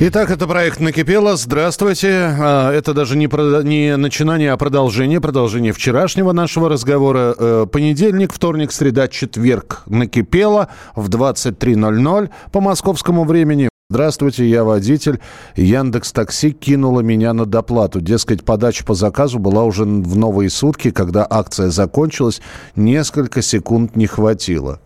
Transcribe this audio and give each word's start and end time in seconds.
Итак, 0.00 0.30
это 0.30 0.48
проект 0.48 0.80
«Накипело». 0.80 1.36
Здравствуйте. 1.36 2.08
А, 2.38 2.72
Это 2.72 2.94
даже 2.94 3.16
не, 3.16 3.28
про- 3.28 3.62
не 3.62 3.96
начинание, 3.96 4.50
а 4.52 4.56
продолжение. 4.56 5.20
Продолжение 5.20 5.72
вчерашнего 5.72 6.32
нашего 6.32 6.68
разговора. 6.68 7.34
Э, 7.38 7.66
Понедельник, 7.70 8.32
вторник, 8.32 8.72
среда, 8.72 9.06
четверг. 9.06 9.82
«Накипело» 9.86 10.68
в 10.96 11.08
23.00 11.08 12.28
по 12.50 12.60
московскому 12.60 13.24
времени. 13.24 13.68
Здравствуйте, 13.88 14.48
я 14.48 14.64
водитель. 14.64 15.20
Яндекс 15.54 16.10
Такси 16.12 16.50
кинула 16.50 17.00
меня 17.00 17.32
на 17.32 17.46
доплату. 17.46 18.00
Дескать, 18.00 18.44
подача 18.44 18.84
по 18.84 18.94
заказу 18.94 19.38
была 19.38 19.62
уже 19.62 19.84
в 19.84 20.16
новые 20.16 20.50
сутки, 20.50 20.90
когда 20.90 21.24
акция 21.30 21.68
закончилась. 21.70 22.42
Несколько 22.74 23.42
секунд 23.42 23.94
не 23.94 24.08
хватило. 24.08 24.80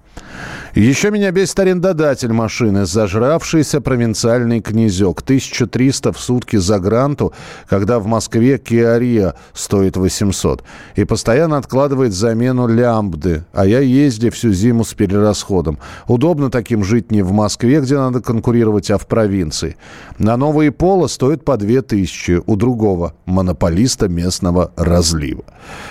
Еще 0.75 1.11
меня 1.11 1.31
бесит 1.31 1.59
арендодатель 1.59 2.33
машины, 2.33 2.87
зажравшийся 2.87 3.81
провинциальный 3.81 4.61
князек. 4.61 5.21
1300 5.23 6.13
в 6.13 6.21
сутки 6.21 6.57
за 6.57 6.79
гранту, 6.79 7.33
когда 7.69 7.99
в 7.99 8.07
Москве 8.07 8.57
Kia 8.57 9.35
стоит 9.53 9.97
800. 9.97 10.63
И 10.97 11.05
постоянно 11.05 11.57
откладывает 11.57 12.13
замену 12.13 12.69
лямбды. 12.69 13.45
А 13.53 13.67
я 13.67 13.81
езди 13.81 14.31
всю 14.31 14.53
зиму 14.53 14.85
с 14.85 14.95
перерасходом. 14.95 15.79
Удобно 16.07 16.51
таким 16.51 16.85
жить 16.85 17.11
не 17.11 17.23
в 17.23 17.33
Москве, 17.33 17.81
где 17.81 17.97
надо 17.97 18.21
конкурировать, 18.21 18.91
а 18.91 18.99
в 18.99 19.07
провинции. 19.07 19.77
На 20.19 20.37
новые 20.37 20.71
поло 20.71 21.07
стоит 21.07 21.45
по 21.45 21.57
2000 21.57 22.43
у 22.47 22.57
другого 22.57 23.15
монополиста 23.27 24.09
местного 24.09 24.73
разлива. 24.77 25.45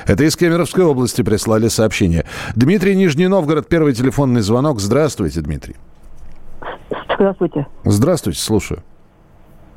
Это 0.06 0.24
из 0.24 0.36
Кемеровской 0.36 0.84
области 0.84 1.22
прислали 1.22 1.68
сообщение. 1.68 2.26
Дмитрий 2.56 2.96
Нижний 2.96 3.28
Новгород, 3.28 3.68
первый 3.68 3.94
телефонный 4.28 4.42
звонок. 4.42 4.80
Здравствуйте, 4.80 5.42
Дмитрий. 5.42 5.76
Здравствуйте. 7.16 7.66
Здравствуйте, 7.84 8.40
слушаю. 8.40 8.84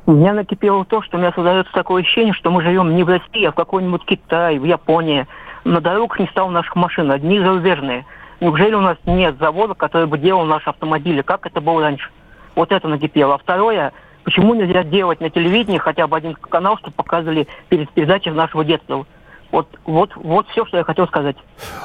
У 0.05 0.11
меня 0.13 0.33
накипело 0.33 0.83
то, 0.83 1.01
что 1.01 1.17
у 1.17 1.19
меня 1.19 1.31
создается 1.31 1.71
такое 1.73 2.01
ощущение, 2.01 2.33
что 2.33 2.51
мы 2.51 2.61
живем 2.61 2.95
не 2.95 3.03
в 3.03 3.07
России, 3.07 3.45
а 3.45 3.51
в 3.51 3.55
какой-нибудь 3.55 4.03
Китае, 4.05 4.59
в 4.59 4.65
Японии. 4.65 5.27
На 5.63 5.79
дорогах 5.79 6.19
не 6.19 6.27
стало 6.27 6.49
наших 6.49 6.75
машин, 6.75 7.11
одни 7.11 7.39
зарубежные. 7.39 8.05
Неужели 8.41 8.73
у 8.73 8.81
нас 8.81 8.97
нет 9.05 9.35
завода, 9.39 9.73
который 9.75 10.07
бы 10.07 10.17
делал 10.17 10.45
наши 10.45 10.69
автомобили, 10.69 11.21
как 11.21 11.45
это 11.45 11.61
было 11.61 11.81
раньше? 11.81 12.09
Вот 12.55 12.71
это 12.71 12.87
накипело. 12.87 13.35
А 13.35 13.37
второе, 13.37 13.93
почему 14.23 14.55
нельзя 14.55 14.83
делать 14.83 15.21
на 15.21 15.29
телевидении 15.29 15.77
хотя 15.77 16.07
бы 16.07 16.17
один 16.17 16.33
канал, 16.33 16.77
чтобы 16.77 16.93
показывали 16.95 17.47
перед 17.69 17.89
передачей 17.91 18.31
нашего 18.31 18.65
детства? 18.65 19.05
Вот, 19.51 19.67
вот, 19.85 20.09
вот 20.15 20.47
все, 20.49 20.65
что 20.65 20.77
я 20.77 20.83
хотел 20.83 21.07
сказать. 21.07 21.35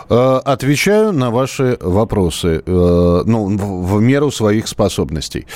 Э, 0.08 0.40
Отвечаю 0.44 1.12
на 1.12 1.30
ваши 1.30 1.76
вопросы, 1.80 2.62
э, 2.64 3.22
ну, 3.26 3.46
в, 3.46 4.00
меру 4.00 4.30
своих 4.30 4.68
способностей. 4.68 5.46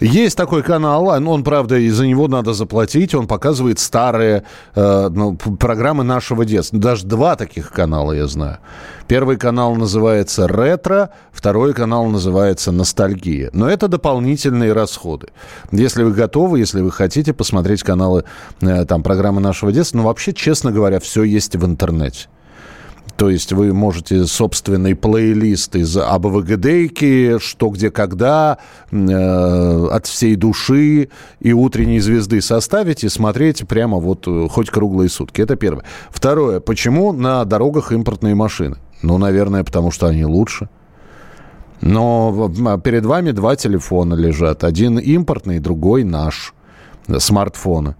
Есть 0.00 0.36
такой 0.36 0.62
канал, 0.62 1.08
он, 1.08 1.28
он, 1.28 1.44
правда, 1.44 1.76
из-за 1.78 2.06
него 2.06 2.26
надо 2.26 2.52
заплатить, 2.54 3.14
он 3.14 3.28
показывает 3.28 3.78
старые 3.78 4.44
э, 4.74 5.08
ну, 5.10 5.36
программы 5.36 6.02
нашего 6.02 6.44
детства. 6.44 6.78
Даже 6.78 7.06
два 7.06 7.36
таких 7.36 7.70
канала 7.70 8.12
я 8.12 8.26
знаю. 8.26 8.58
Первый 9.06 9.36
канал 9.36 9.74
называется 9.74 10.46
«Ретро», 10.46 11.10
второй 11.32 11.74
канал 11.74 12.06
называется 12.06 12.70
«Ностальгия». 12.70 13.50
Но 13.52 13.68
это 13.68 13.88
дополнительные 13.88 14.72
расходы. 14.72 15.28
Если 15.72 16.04
вы 16.04 16.12
готовы, 16.12 16.60
если 16.60 16.80
вы 16.80 16.92
хотите 16.92 17.32
посмотреть 17.32 17.82
каналы, 17.82 18.22
там, 18.60 19.02
программы 19.02 19.40
нашего 19.40 19.72
детства, 19.72 19.98
ну, 19.98 20.04
вообще, 20.04 20.32
честно 20.32 20.70
говоря, 20.70 21.00
все 21.00 21.24
есть 21.24 21.56
в 21.60 21.64
интернете. 21.66 22.26
То 23.16 23.28
есть 23.28 23.52
вы 23.52 23.74
можете 23.74 24.24
собственный 24.24 24.94
плейлист 24.94 25.76
из 25.76 25.94
АБВГДейки, 25.94 27.38
что, 27.38 27.68
где, 27.68 27.90
когда, 27.90 28.56
э, 28.90 29.88
от 29.92 30.06
всей 30.06 30.36
души 30.36 31.10
и 31.38 31.52
утренней 31.52 32.00
звезды 32.00 32.40
составить 32.40 33.04
и 33.04 33.10
смотреть 33.10 33.68
прямо 33.68 33.98
вот 33.98 34.26
э, 34.26 34.48
хоть 34.50 34.70
круглые 34.70 35.10
сутки. 35.10 35.42
Это 35.42 35.56
первое. 35.56 35.84
Второе. 36.10 36.60
Почему 36.60 37.12
на 37.12 37.44
дорогах 37.44 37.92
импортные 37.92 38.34
машины? 38.34 38.76
Ну, 39.02 39.18
наверное, 39.18 39.64
потому 39.64 39.90
что 39.90 40.06
они 40.06 40.24
лучше. 40.24 40.70
Но 41.82 42.30
в- 42.30 42.80
перед 42.80 43.04
вами 43.04 43.32
два 43.32 43.54
телефона 43.56 44.14
лежат. 44.14 44.64
Один 44.64 44.98
импортный, 44.98 45.58
другой 45.58 46.04
наш. 46.04 46.54
Смартфоны. 47.18 47.96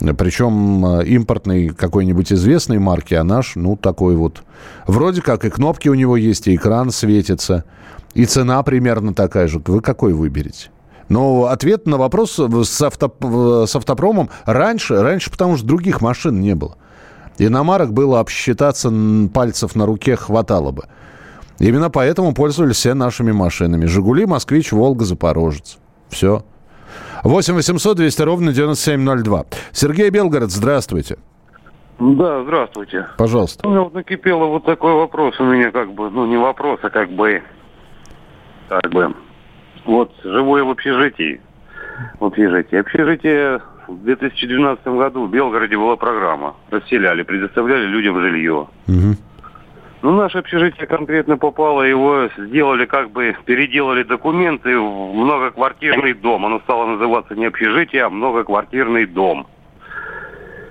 Причем 0.00 0.86
э, 0.86 1.04
импортный 1.06 1.68
какой-нибудь 1.68 2.32
известной 2.32 2.78
марки, 2.78 3.14
а 3.14 3.22
наш, 3.22 3.54
ну, 3.54 3.76
такой 3.76 4.16
вот. 4.16 4.42
Вроде 4.86 5.20
как 5.20 5.44
и 5.44 5.50
кнопки 5.50 5.88
у 5.88 5.94
него 5.94 6.16
есть, 6.16 6.48
и 6.48 6.56
экран 6.56 6.90
светится. 6.90 7.64
И 8.14 8.24
цена 8.24 8.62
примерно 8.62 9.14
такая 9.14 9.46
же. 9.46 9.60
Вы 9.64 9.80
какой 9.80 10.14
выберете? 10.14 10.70
Но 11.08 11.46
ответ 11.46 11.86
на 11.86 11.96
вопрос 11.96 12.38
с, 12.38 12.82
авто, 12.82 13.66
с 13.66 13.76
автопромом 13.76 14.30
раньше, 14.46 15.02
раньше 15.02 15.30
потому 15.30 15.56
что 15.56 15.66
других 15.66 16.00
машин 16.00 16.40
не 16.40 16.54
было. 16.54 16.76
Иномарок 17.38 17.92
было 17.92 18.20
обсчитаться 18.20 18.92
пальцев 19.32 19.74
на 19.74 19.86
руке 19.86 20.16
хватало 20.16 20.70
бы. 20.70 20.84
Именно 21.58 21.90
поэтому 21.90 22.32
пользовались 22.32 22.76
все 22.76 22.94
нашими 22.94 23.32
машинами. 23.32 23.86
«Жигули», 23.86 24.24
«Москвич», 24.24 24.72
«Волга», 24.72 25.04
«Запорожец». 25.04 25.78
Все. 26.08 26.44
8 27.24 27.54
800 27.54 27.96
200 27.96 28.22
ровно 28.22 28.52
9702. 28.52 29.44
Сергей 29.72 30.10
Белгород, 30.10 30.50
здравствуйте. 30.50 31.18
Да, 31.98 32.42
здравствуйте. 32.44 33.06
Пожалуйста. 33.18 33.66
У 33.66 33.70
меня 33.70 33.82
вот 33.82 33.94
накипело 33.94 34.46
вот 34.46 34.64
такой 34.64 34.94
вопрос 34.94 35.38
у 35.38 35.44
меня 35.44 35.70
как 35.70 35.92
бы, 35.92 36.10
ну 36.10 36.26
не 36.26 36.38
вопрос, 36.38 36.80
а 36.82 36.88
как 36.88 37.10
бы, 37.10 37.42
как 38.68 38.90
бы, 38.90 39.14
вот 39.84 40.12
живу 40.24 40.56
я 40.56 40.64
в 40.64 40.70
общежитии, 40.70 41.40
в 42.18 42.24
общежитии. 42.24 42.76
Общежитие 42.76 43.60
в 43.86 44.02
2012 44.04 44.86
году 44.86 45.26
в 45.26 45.30
Белгороде 45.30 45.76
была 45.76 45.96
программа. 45.96 46.54
Расселяли, 46.70 47.22
предоставляли 47.22 47.84
людям 47.86 48.18
жилье. 48.20 48.68
Мгм. 48.86 49.16
Ну, 50.02 50.12
наше 50.12 50.38
общежитие 50.38 50.86
конкретно 50.86 51.36
попало, 51.36 51.82
его 51.82 52.28
сделали 52.38 52.86
как 52.86 53.10
бы, 53.10 53.36
переделали 53.44 54.02
документы 54.02 54.78
в 54.78 55.12
многоквартирный 55.14 56.14
дом. 56.14 56.46
Оно 56.46 56.60
стало 56.60 56.86
называться 56.86 57.34
не 57.34 57.44
общежитие, 57.46 58.04
а 58.04 58.10
многоквартирный 58.10 59.04
дом. 59.04 59.46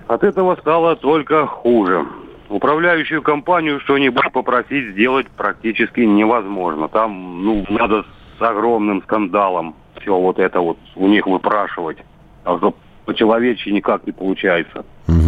От 0.07 0.23
этого 0.23 0.56
стало 0.56 0.95
только 0.95 1.45
хуже. 1.45 2.07
Управляющую 2.50 3.22
компанию 3.22 3.79
что-нибудь 3.81 4.31
попросить 4.34 4.94
сделать 4.94 5.28
практически 5.38 6.00
невозможно. 6.00 6.88
Там, 6.88 7.44
ну, 7.45 7.66
надо 7.69 8.06
с 8.39 8.41
огромным 8.41 9.03
скандалом 9.03 9.75
все 10.01 10.18
вот 10.18 10.39
это 10.39 10.59
вот 10.59 10.79
у 10.95 11.07
них 11.07 11.28
выпрашивать. 11.28 11.97
А 12.45 12.57
за- 12.57 12.73
по-человечески 13.06 13.69
никак 13.69 14.07
не 14.07 14.12
получается. 14.12 14.84
Мгм. 15.07 15.19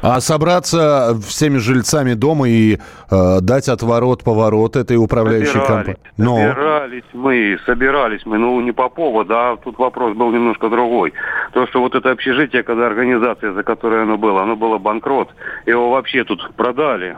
А 0.00 0.20
собраться 0.20 1.16
всеми 1.26 1.58
жильцами 1.58 2.14
дома 2.14 2.48
и 2.48 2.76
э, 2.76 3.38
дать 3.40 3.68
отворот-поворот 3.68 4.76
этой 4.76 4.96
управляющей 4.96 5.60
компании? 5.66 5.96
Ну, 6.16 6.36
собирались 6.36 7.04
мы, 7.12 7.58
собирались 7.66 8.24
мы, 8.24 8.38
ну 8.38 8.60
не 8.60 8.72
по 8.72 8.88
поводу, 8.88 9.34
а 9.34 9.56
тут 9.56 9.78
вопрос 9.78 10.16
был 10.16 10.30
немножко 10.30 10.68
другой. 10.68 11.12
То, 11.52 11.66
что 11.66 11.80
вот 11.80 11.94
это 11.94 12.12
общежитие, 12.12 12.62
когда 12.62 12.86
организация, 12.86 13.52
за 13.52 13.62
которой 13.62 14.02
оно 14.02 14.16
было, 14.16 14.42
оно 14.42 14.54
было 14.54 14.78
банкрот, 14.78 15.30
его 15.66 15.90
вообще 15.90 16.24
тут 16.24 16.52
продали, 16.54 17.16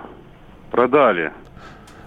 продали. 0.70 1.32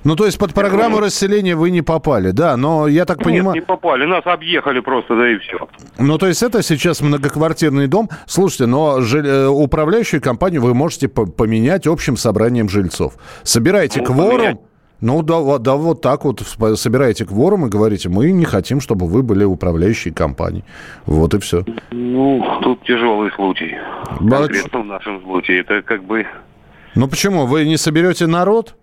Ну, 0.03 0.15
то 0.15 0.25
есть 0.25 0.37
под 0.37 0.53
программу 0.53 0.99
расселения 0.99 1.55
вы 1.55 1.71
не 1.71 1.81
попали, 1.81 2.31
да, 2.31 2.57
но 2.57 2.87
я 2.87 3.05
так 3.05 3.17
Нет, 3.19 3.25
понимаю... 3.25 3.55
не 3.55 3.61
попали, 3.61 4.05
нас 4.05 4.25
объехали 4.25 4.79
просто, 4.79 5.15
да 5.15 5.29
и 5.29 5.37
все. 5.37 5.67
Ну, 5.97 6.17
то 6.17 6.27
есть 6.27 6.43
это 6.43 6.61
сейчас 6.63 7.01
многоквартирный 7.01 7.87
дом. 7.87 8.09
Слушайте, 8.25 8.65
но 8.65 8.99
жиль- 9.01 9.27
э, 9.27 9.47
управляющую 9.47 10.21
компанию 10.21 10.61
вы 10.61 10.73
можете 10.73 11.07
по- 11.07 11.25
поменять 11.25 11.87
общим 11.87 12.17
собранием 12.17 12.69
жильцов. 12.69 13.13
Собираете 13.43 13.99
Ну, 14.01 14.05
кворум. 14.07 14.37
поменять. 14.37 14.57
Ну, 15.01 15.21
да, 15.21 15.35
вот- 15.35 15.61
да, 15.63 15.75
вот 15.75 16.01
так 16.01 16.23
вот 16.23 16.41
собираете 16.75 17.25
кворум 17.25 17.65
и 17.65 17.69
говорите, 17.69 18.07
мы 18.07 18.31
не 18.31 18.45
хотим, 18.45 18.79
чтобы 18.79 19.05
вы 19.05 19.21
были 19.21 19.43
управляющей 19.43 20.11
компанией. 20.11 20.63
Вот 21.05 21.33
и 21.33 21.39
все. 21.39 21.65
Ну, 21.91 22.41
тут 22.61 22.83
тяжелый 22.83 23.29
случай. 23.33 23.75
Ба- 24.21 24.37
Конкретно 24.37 24.79
в 24.79 24.85
нашем 24.85 25.21
случае. 25.23 25.59
Это 25.59 25.81
как 25.81 26.03
бы... 26.05 26.25
Ну, 26.95 27.07
почему? 27.09 27.45
Вы 27.47 27.65
не 27.65 27.75
соберете 27.77 28.27
народ? 28.27 28.75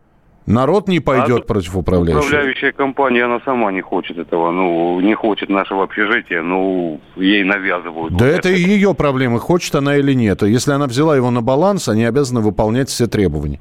Народ 0.51 0.89
не 0.89 1.01
пойдет 1.01 1.43
а 1.43 1.47
против 1.47 1.77
управляющей. 1.77 2.27
Управляющая 2.27 2.73
компания, 2.73 3.25
она 3.25 3.41
сама 3.45 3.71
не 3.71 3.81
хочет 3.81 4.19
этого, 4.19 4.51
ну, 4.51 5.01
не 5.01 5.15
хочет 5.15 5.49
нашего 5.49 5.85
общежития, 5.85 6.43
ну, 6.43 7.01
ей 7.17 7.45
навязывают. 7.45 8.17
Да 8.17 8.25
вот 8.25 8.35
это, 8.35 8.49
это 8.49 8.51
ее 8.51 8.95
проблемы, 8.95 9.39
хочет 9.39 9.75
она 9.75 9.97
или 9.97 10.13
нет. 10.13 10.43
Если 10.43 10.73
она 10.73 10.87
взяла 10.87 11.17
его 11.17 11.31
на 11.31 11.41
баланс, 11.41 11.89
они 11.89 12.05
обязаны 12.05 12.41
выполнять 12.41 12.89
все 12.89 13.07
требования. 13.07 13.61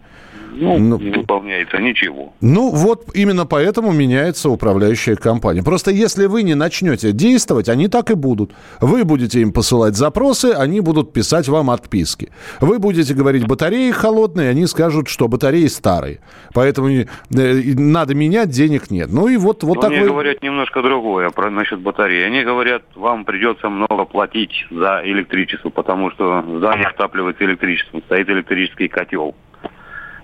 Ну, 0.60 0.78
ну, 0.78 1.00
не 1.00 1.12
выполняется 1.12 1.78
ничего. 1.78 2.34
Ну, 2.42 2.70
вот 2.72 3.10
именно 3.14 3.46
поэтому 3.46 3.92
меняется 3.92 4.50
управляющая 4.50 5.16
компания. 5.16 5.64
Просто 5.64 5.92
если 5.92 6.26
вы 6.26 6.44
не 6.44 6.56
начнете 6.56 7.12
действовать, 7.12 7.70
они 7.70 7.88
так 7.88 8.12
и 8.12 8.16
будут. 8.16 8.52
Вы 8.82 9.06
будете 9.06 9.42
им 9.42 9.54
посылать 9.54 9.96
запросы, 9.96 10.54
они 10.56 10.82
будут 10.82 11.14
писать 11.14 11.48
вам 11.48 11.70
отписки. 11.70 12.30
Вы 12.60 12.80
будете 12.80 13.14
говорить, 13.14 13.48
батареи 13.48 13.92
холодные, 13.92 14.50
они 14.50 14.68
скажут, 14.68 15.08
что 15.08 15.28
батареи 15.28 15.68
старые. 15.68 16.20
Поэтому 16.54 16.90
э, 16.90 17.06
надо 17.30 18.16
менять, 18.16 18.50
денег 18.50 18.92
нет. 18.92 19.10
Ну 19.12 19.28
и 19.28 19.38
вот, 19.38 19.64
вот 19.64 19.82
так 19.82 19.92
Они 19.92 20.02
вы... 20.02 20.10
говорят 20.10 20.42
немножко 20.42 20.82
другое 20.82 21.30
про, 21.30 21.50
насчет 21.50 21.80
батареи. 21.80 22.24
Они 22.24 22.44
говорят, 22.44 22.84
вам 22.96 23.26
придется 23.26 23.70
много 23.70 24.06
платить 24.06 24.68
за 24.70 25.02
электричество, 25.06 25.70
потому 25.70 26.12
что 26.12 26.44
здание 26.58 26.88
отапливается 26.88 27.46
электричеством, 27.46 28.02
стоит 28.04 28.30
электрический 28.30 28.88
котел. 28.88 29.36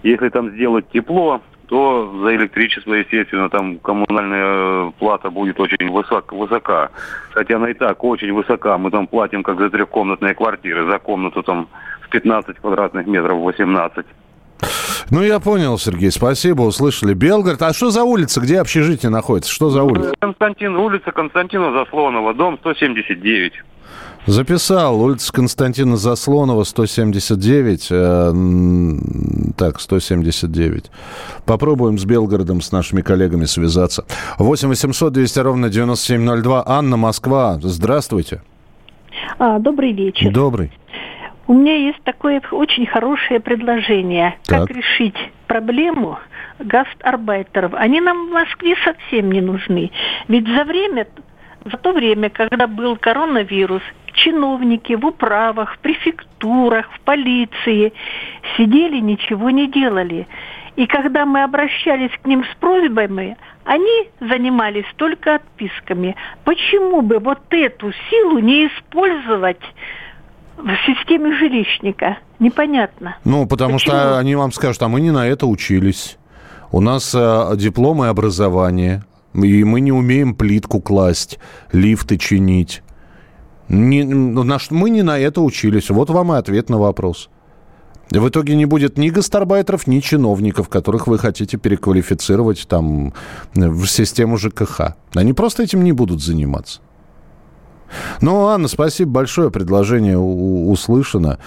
Если 0.06 0.30
там 0.30 0.52
сделать 0.52 0.88
тепло, 0.92 1.42
то 1.66 2.19
за 2.22 2.36
электричество, 2.36 2.94
естественно, 2.94 3.50
там 3.50 3.80
коммунальная 3.80 4.92
плата 5.00 5.31
будет 5.31 5.60
очень 5.60 5.92
высок, 5.92 6.31
высока. 6.31 6.92
Хотя 7.31 7.56
она 7.56 7.72
и 7.72 7.74
так 7.74 8.04
очень 8.04 8.31
высока. 8.31 8.78
Мы 8.78 8.92
там 8.92 9.07
платим, 9.07 9.42
как 9.42 9.57
за 9.57 9.72
трехкомнатные 9.72 10.36
квартиры. 10.36 10.86
За 10.86 11.00
комнату 11.00 11.42
там 11.42 11.68
в 12.02 12.10
15 12.10 12.60
квадратных 12.60 13.07
метров 13.07 13.40
18. 13.40 14.06
Ну, 15.12 15.22
я 15.22 15.40
понял, 15.40 15.78
Сергей, 15.78 16.12
спасибо, 16.12 16.63
услышали. 16.63 17.13
Белгород, 17.13 17.62
а 17.62 17.74
что 17.74 17.92
за 17.92 18.04
улица, 18.04 18.42
где 18.42 18.60
общежитие 18.60 19.10
находится? 19.10 19.52
Что 19.52 19.69
за 19.69 19.84
улица? 19.84 20.13
Константин, 20.19 20.75
улица 20.75 21.12
Константина 21.12 21.72
Заслонова, 21.72 22.34
дом 22.34 22.57
179. 22.60 23.54
Записал. 24.25 25.00
Улица 25.00 25.31
Константина 25.31 25.98
Заслонова, 25.98 26.63
179. 26.63 27.88
Э, 27.92 28.34
так, 29.56 29.80
179. 29.80 30.86
Попробуем 31.46 32.00
с 32.00 32.06
Белгородом, 32.06 32.62
с 32.62 32.72
нашими 32.72 33.02
коллегами 33.02 33.46
связаться. 33.46 34.06
8 34.40 34.69
800 34.69 35.13
200 35.13 35.40
ровно 35.40 35.69
9702. 35.69 36.63
Анна, 36.66 36.98
Москва. 36.98 37.60
Здравствуйте. 37.62 38.42
А, 39.38 39.60
добрый 39.60 39.94
вечер. 39.94 40.31
Добрый. 40.31 40.72
У 41.47 41.53
меня 41.53 41.75
есть 41.75 42.01
такое 42.03 42.42
очень 42.51 42.86
хорошее 42.88 43.39
предложение. 43.39 44.38
Так. 44.45 44.68
Как 44.68 44.75
решить 44.75 45.18
проблему 45.47 46.18
гастарбайтеров? 46.59 47.74
Они 47.75 48.01
нам 48.01 48.27
в 48.27 48.31
Москве 48.31 48.75
совсем 48.83 49.31
не 49.31 49.42
нужны. 49.42 49.92
Ведь 50.27 50.47
за 50.47 50.63
время 50.63 51.07
за 51.65 51.77
то 51.77 51.94
время, 51.94 52.30
когда 52.30 52.68
был 52.68 52.95
коронавирус, 52.95 53.81
чиновники 54.13 54.94
в 54.94 55.06
управах, 55.06 55.74
в 55.74 55.80
префектурах, 55.80 56.92
в 56.92 57.00
полиции 57.01 57.92
сидели, 58.56 59.00
ничего 59.00 59.50
не 59.50 59.68
делали. 59.68 60.27
И 60.75 60.86
когда 60.88 61.25
мы 61.25 61.44
обращались 61.44 62.12
к 62.21 62.27
ним 62.27 62.44
с 62.44 62.56
просьбами, 62.57 63.38
они 63.63 64.09
занимались 64.19 64.86
только 64.97 65.36
отписками. 65.36 66.15
Почему 66.44 67.01
бы 67.01 67.18
вот 67.18 67.42
эту 67.50 67.92
силу 68.09 68.39
не 68.39 68.68
использовать 68.68 69.62
в 70.57 70.75
системе 70.86 71.36
жилищника? 71.38 72.18
Непонятно. 72.40 73.18
Ну, 73.24 73.46
потому 73.46 73.75
Почему? 73.75 73.96
что 73.96 74.18
они 74.18 74.36
вам 74.36 74.52
скажут, 74.52 74.81
а 74.84 74.88
мы 74.88 75.02
не 75.02 75.12
на 75.12 75.28
это 75.28 75.48
учились. 75.48 76.18
У 76.72 76.81
нас 76.81 77.13
э, 77.16 77.54
дипломы 77.56 78.07
образования, 78.07 79.06
и 79.34 79.63
мы 79.63 79.81
не 79.81 79.92
умеем 79.92 80.36
плитку 80.36 80.81
класть, 80.81 81.40
лифты 81.72 82.18
чинить. 82.18 82.81
Не, 83.69 84.04
наш, 84.04 84.72
мы 84.72 84.90
не 84.90 85.02
на 85.02 85.18
это 85.18 85.42
учились. 85.42 85.90
Вот 85.90 86.10
вам 86.10 86.34
и 86.34 86.38
ответ 86.38 86.69
на 86.69 86.78
вопрос. 86.78 87.30
В 88.12 88.30
итоге 88.30 88.56
не 88.56 88.66
будет 88.66 88.98
ни 88.98 89.10
гастарбайтеров, 89.10 89.88
ни 89.88 90.00
чиновников, 90.00 90.69
которых 90.69 91.07
вы 91.07 91.18
хотите 91.18 91.57
переквалифицировать 91.57 92.68
там 92.68 93.13
в 93.56 93.86
систему 93.88 94.38
ЖКХ. 94.38 94.96
Они 95.16 95.34
просто 95.34 95.63
этим 95.63 95.84
не 95.84 95.92
будут 95.92 96.22
заниматься. 96.22 96.81
Ну, 98.21 98.47
Анна, 98.47 98.67
спасибо 98.67 99.11
большое, 99.11 99.51
предложение 99.51 100.17
услышано. 100.17 101.39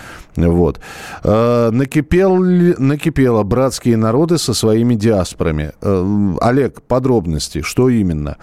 Вот. 0.47 0.81
Э, 1.25 1.71
накипел, 1.71 2.37
накипело 2.37 3.43
братские 3.43 3.97
народы 3.97 4.39
со 4.39 4.55
своими 4.55 4.95
диаспорами. 4.95 5.73
Э, 5.83 6.35
Олег, 6.41 6.83
подробности, 6.83 7.63
что 7.63 7.89
именно? 7.89 8.37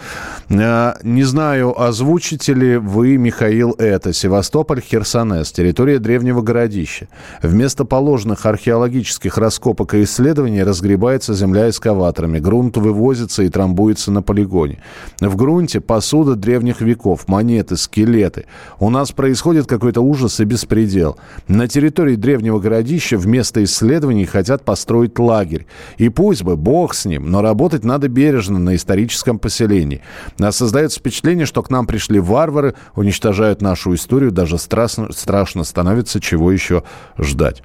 Э, 0.50 0.94
не 1.04 1.24
знаю, 1.24 1.80
озвучите 1.82 2.54
ли 2.54 2.78
вы, 2.78 3.18
Михаил, 3.18 3.72
это. 3.78 4.14
Севастополь, 4.14 4.82
Херсонес, 4.82 5.52
территория 5.52 6.00
древнего 6.00 6.42
городища. 6.42 7.08
Вместо 7.42 7.86
положенных 7.86 8.46
археологических 8.46 9.38
раскопок 9.38 9.94
и 9.94 10.04
исследований 10.04 10.64
разгребается 10.64 11.34
земля 11.34 11.70
эскаваторами. 11.70 12.40
Грунт 12.40 12.78
вывозится 12.78 13.44
и 13.44 13.50
трамбуется 13.50 14.12
на 14.12 14.22
полигоне. 14.22 14.80
В 15.22 15.36
грунте 15.36 15.80
посуда 15.80 16.36
древних 16.36 16.82
веков, 16.82 17.28
монеты, 17.28 17.78
скелеты. 17.78 18.46
У 18.80 18.90
нас 18.90 19.12
происходит 19.12 19.68
какой-то 19.68 20.02
ужас 20.02 20.40
и 20.40 20.44
беспредел. 20.44 21.18
На 21.48 21.68
территории 21.68 21.85
древнего 21.90 22.60
городища 22.60 23.18
вместо 23.18 23.64
исследований 23.64 24.26
хотят 24.26 24.64
построить 24.64 25.20
лагерь. 25.20 25.68
И 25.98 26.10
пусть 26.10 26.44
бы, 26.44 26.56
бог 26.56 26.94
с 26.94 27.06
ним, 27.06 27.30
но 27.30 27.42
работать 27.42 27.84
надо 27.84 28.08
бережно 28.08 28.60
на 28.60 28.76
историческом 28.76 29.40
поселении. 29.40 30.02
А 30.40 30.52
создается 30.52 31.00
впечатление, 31.00 31.46
что 31.46 31.62
к 31.64 31.70
нам 31.70 31.86
пришли 31.86 32.20
варвары, 32.20 32.76
уничтожают 32.96 33.62
нашу 33.62 33.94
историю, 33.94 34.32
даже 34.32 34.58
страшно, 34.58 35.12
страшно 35.12 35.64
становится, 35.64 36.20
чего 36.20 36.52
еще 36.52 36.84
ждать. 37.18 37.62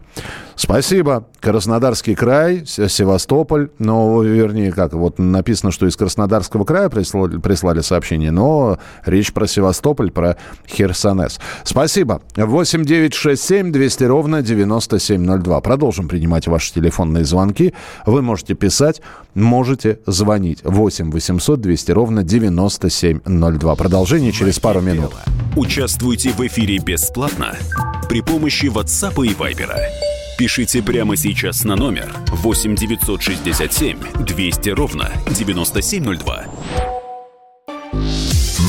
Спасибо. 0.57 1.27
Краснодарский 1.41 2.15
край, 2.15 2.65
Севастополь, 2.67 3.71
ну, 3.79 4.23
вернее, 4.23 4.73
как, 4.73 4.93
вот 4.93 5.19
написано, 5.19 5.73
что 5.73 5.87
из 5.87 5.97
Краснодарского 5.97 6.65
края 6.65 6.89
прислали, 6.91 7.39
прислали 7.39 7.81
сообщение, 7.81 8.31
но 8.31 8.79
речь 9.07 9.33
про 9.33 9.47
Севастополь, 9.47 10.11
про 10.11 10.37
Херсонес. 10.69 11.41
Спасибо. 11.65 12.21
8 12.37 12.85
9 12.85 13.15
6 13.15 13.43
7 13.43 13.73
200 13.73 14.05
ровно 14.05 14.43
9702. 14.43 15.61
Продолжим 15.61 16.09
принимать 16.09 16.47
ваши 16.47 16.75
телефонные 16.75 17.25
звонки. 17.25 17.73
Вы 18.05 18.21
можете 18.21 18.55
писать, 18.55 19.01
можете 19.35 19.99
звонить. 20.07 20.61
8 20.63 21.11
800 21.11 21.61
200 21.61 21.93
ровно 21.93 22.23
9702. 22.23 23.75
Продолжение 23.77 24.33
через 24.33 24.59
пару 24.59 24.81
минут. 24.83 25.13
Участвуйте 25.57 26.31
в 26.31 26.41
эфире 26.47 26.79
бесплатно 26.79 27.57
при 28.09 28.21
помощи 28.21 28.67
WhatsApp 28.67 29.27
и 29.27 29.33
Viber. 29.35 30.10
Пишите 30.41 30.83
прямо 30.83 31.19
сейчас 31.19 31.65
на 31.65 31.77
номер 31.77 32.17
8 32.29 32.75
967 32.75 34.25
200 34.25 34.71
ровно 34.71 35.13
9702. 35.29 36.47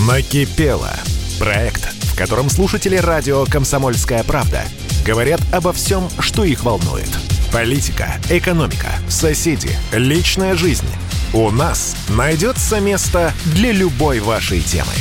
Накипело. 0.06 0.92
Проект, 1.40 1.94
в 2.12 2.18
котором 2.18 2.50
слушатели 2.50 2.98
радио 2.98 3.46
«Комсомольская 3.46 4.26
правда» 4.26 4.64
говорят 5.06 5.40
обо 5.54 5.72
всем, 5.72 6.10
что 6.20 6.44
их 6.44 6.66
волнует. 6.66 7.08
Политика, 7.54 8.16
экономика, 8.30 8.90
соседи, 9.08 9.70
личная 9.94 10.56
жизнь. 10.56 10.90
У 11.34 11.52
нас 11.52 11.96
найдется 12.10 12.82
место 12.82 13.32
для 13.46 13.72
любой 13.72 14.20
вашей 14.20 14.60
темы. 14.60 14.92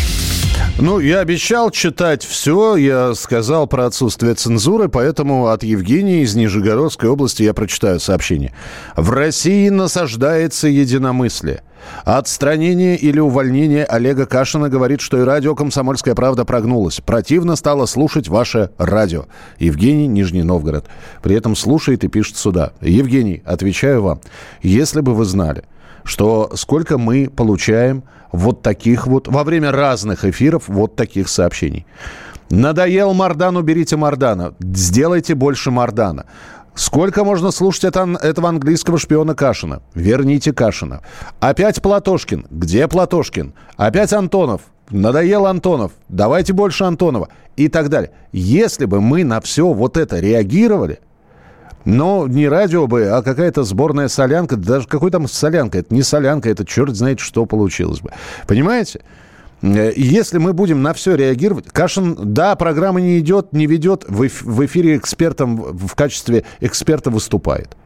Ну, 0.79 0.99
я 0.99 1.21
обещал 1.21 1.71
читать 1.71 2.25
все. 2.25 2.76
Я 2.76 3.14
сказал 3.14 3.67
про 3.67 3.87
отсутствие 3.87 4.35
цензуры, 4.35 4.88
поэтому 4.88 5.49
от 5.49 5.62
Евгении 5.62 6.23
из 6.23 6.35
Нижегородской 6.35 7.09
области 7.09 7.43
я 7.43 7.52
прочитаю 7.52 8.00
сообщение. 8.00 8.55
В 8.97 9.11
России 9.11 9.69
насаждается 9.69 10.69
единомыслие. 10.69 11.62
Отстранение 12.05 12.97
или 12.97 13.19
увольнение 13.21 13.85
Олега 13.85 14.26
Кашина 14.26 14.69
говорит, 14.69 15.00
что 15.00 15.19
и 15.19 15.25
радио 15.25 15.55
«Комсомольская 15.55 16.14
правда» 16.14 16.45
прогнулось. 16.45 17.00
Противно 17.00 17.57
стало 17.57 17.87
слушать 17.87 18.29
ваше 18.29 18.71
радио. 18.79 19.26
Евгений, 19.59 20.07
Нижний 20.07 20.43
Новгород. 20.43 20.87
При 21.23 21.37
этом 21.37 21.57
слушает 21.57 22.05
и 22.05 22.09
пишет 22.09 22.37
сюда. 22.37 22.73
Евгений, 22.81 23.43
отвечаю 23.45 24.02
вам. 24.02 24.21
Если 24.62 25.00
бы 25.00 25.14
вы 25.14 25.25
знали, 25.25 25.64
что 26.04 26.50
сколько 26.54 26.99
мы 26.99 27.28
получаем 27.28 28.04
вот 28.33 28.62
таких 28.62 29.07
вот, 29.07 29.28
во 29.28 29.45
время 29.45 29.73
разных 29.73 30.25
эфиров, 30.25 30.64
вот 30.69 30.97
таких 30.97 31.28
сообщений. 31.28 31.87
Надоел 32.50 33.12
Мардан, 33.12 33.57
уберите 33.57 33.97
Мардана. 33.97 34.54
Сделайте 34.61 35.35
больше 35.35 35.71
Мардана. 35.71 36.26
Сколько 36.75 37.25
можно 37.25 37.50
слушать 37.50 37.85
это, 37.85 38.09
этого 38.23 38.49
английского 38.49 38.99
шпиона 38.99 39.35
Кашина? 39.35 39.83
Верните 39.95 40.52
Кашина. 40.52 41.02
Опять 41.38 41.83
Платошкин. 41.83 42.47
Где 42.50 42.88
Платошкин? 42.88 43.54
Опять 43.76 44.12
Антонов. 44.12 44.62
Надоел 44.90 45.47
Антонов. 45.47 45.92
Давайте 46.09 46.52
больше 46.52 46.85
Антонова. 46.85 47.28
И 47.57 47.69
так 47.69 47.88
далее. 47.88 48.12
Если 48.33 48.87
бы 48.87 49.00
мы 49.00 49.25
на 49.25 49.40
все 49.40 49.73
вот 49.73 49.97
это 49.97 50.19
реагировали, 50.19 51.00
Но 51.85 52.27
не 52.29 52.49
радио 52.49 52.87
бы, 52.87 53.09
а 53.09 53.23
какая-то 53.23 53.63
сборная 53.65 54.09
солянка. 54.09 54.57
Даже 54.57 54.87
какой 54.87 55.11
там 55.11 55.27
солянка? 55.29 55.79
Это 55.79 55.95
не 55.95 56.03
солянка, 56.03 56.51
это 56.51 56.65
черт 56.65 56.95
знает, 56.95 57.21
что 57.21 57.47
получилось 57.47 58.01
бы. 58.01 58.11
Понимаете? 58.47 59.01
Э, 59.63 59.93
если 59.97 60.39
мы 60.39 60.53
будем 60.53 60.83
на 60.83 60.93
все 60.93 61.15
реагировать... 61.15 61.67
Кашин, 61.67 62.17
да, 62.35 62.55
программа 62.57 63.01
не 63.01 63.19
идет, 63.19 63.53
не 63.53 63.67
ведет, 63.67 64.05
в 64.09 64.67
эфире 64.67 64.97
экспертом 64.97 65.57
в 65.57 65.95
качестве 65.95 66.45
эксперта 66.61 67.11
выступает. 67.11 67.77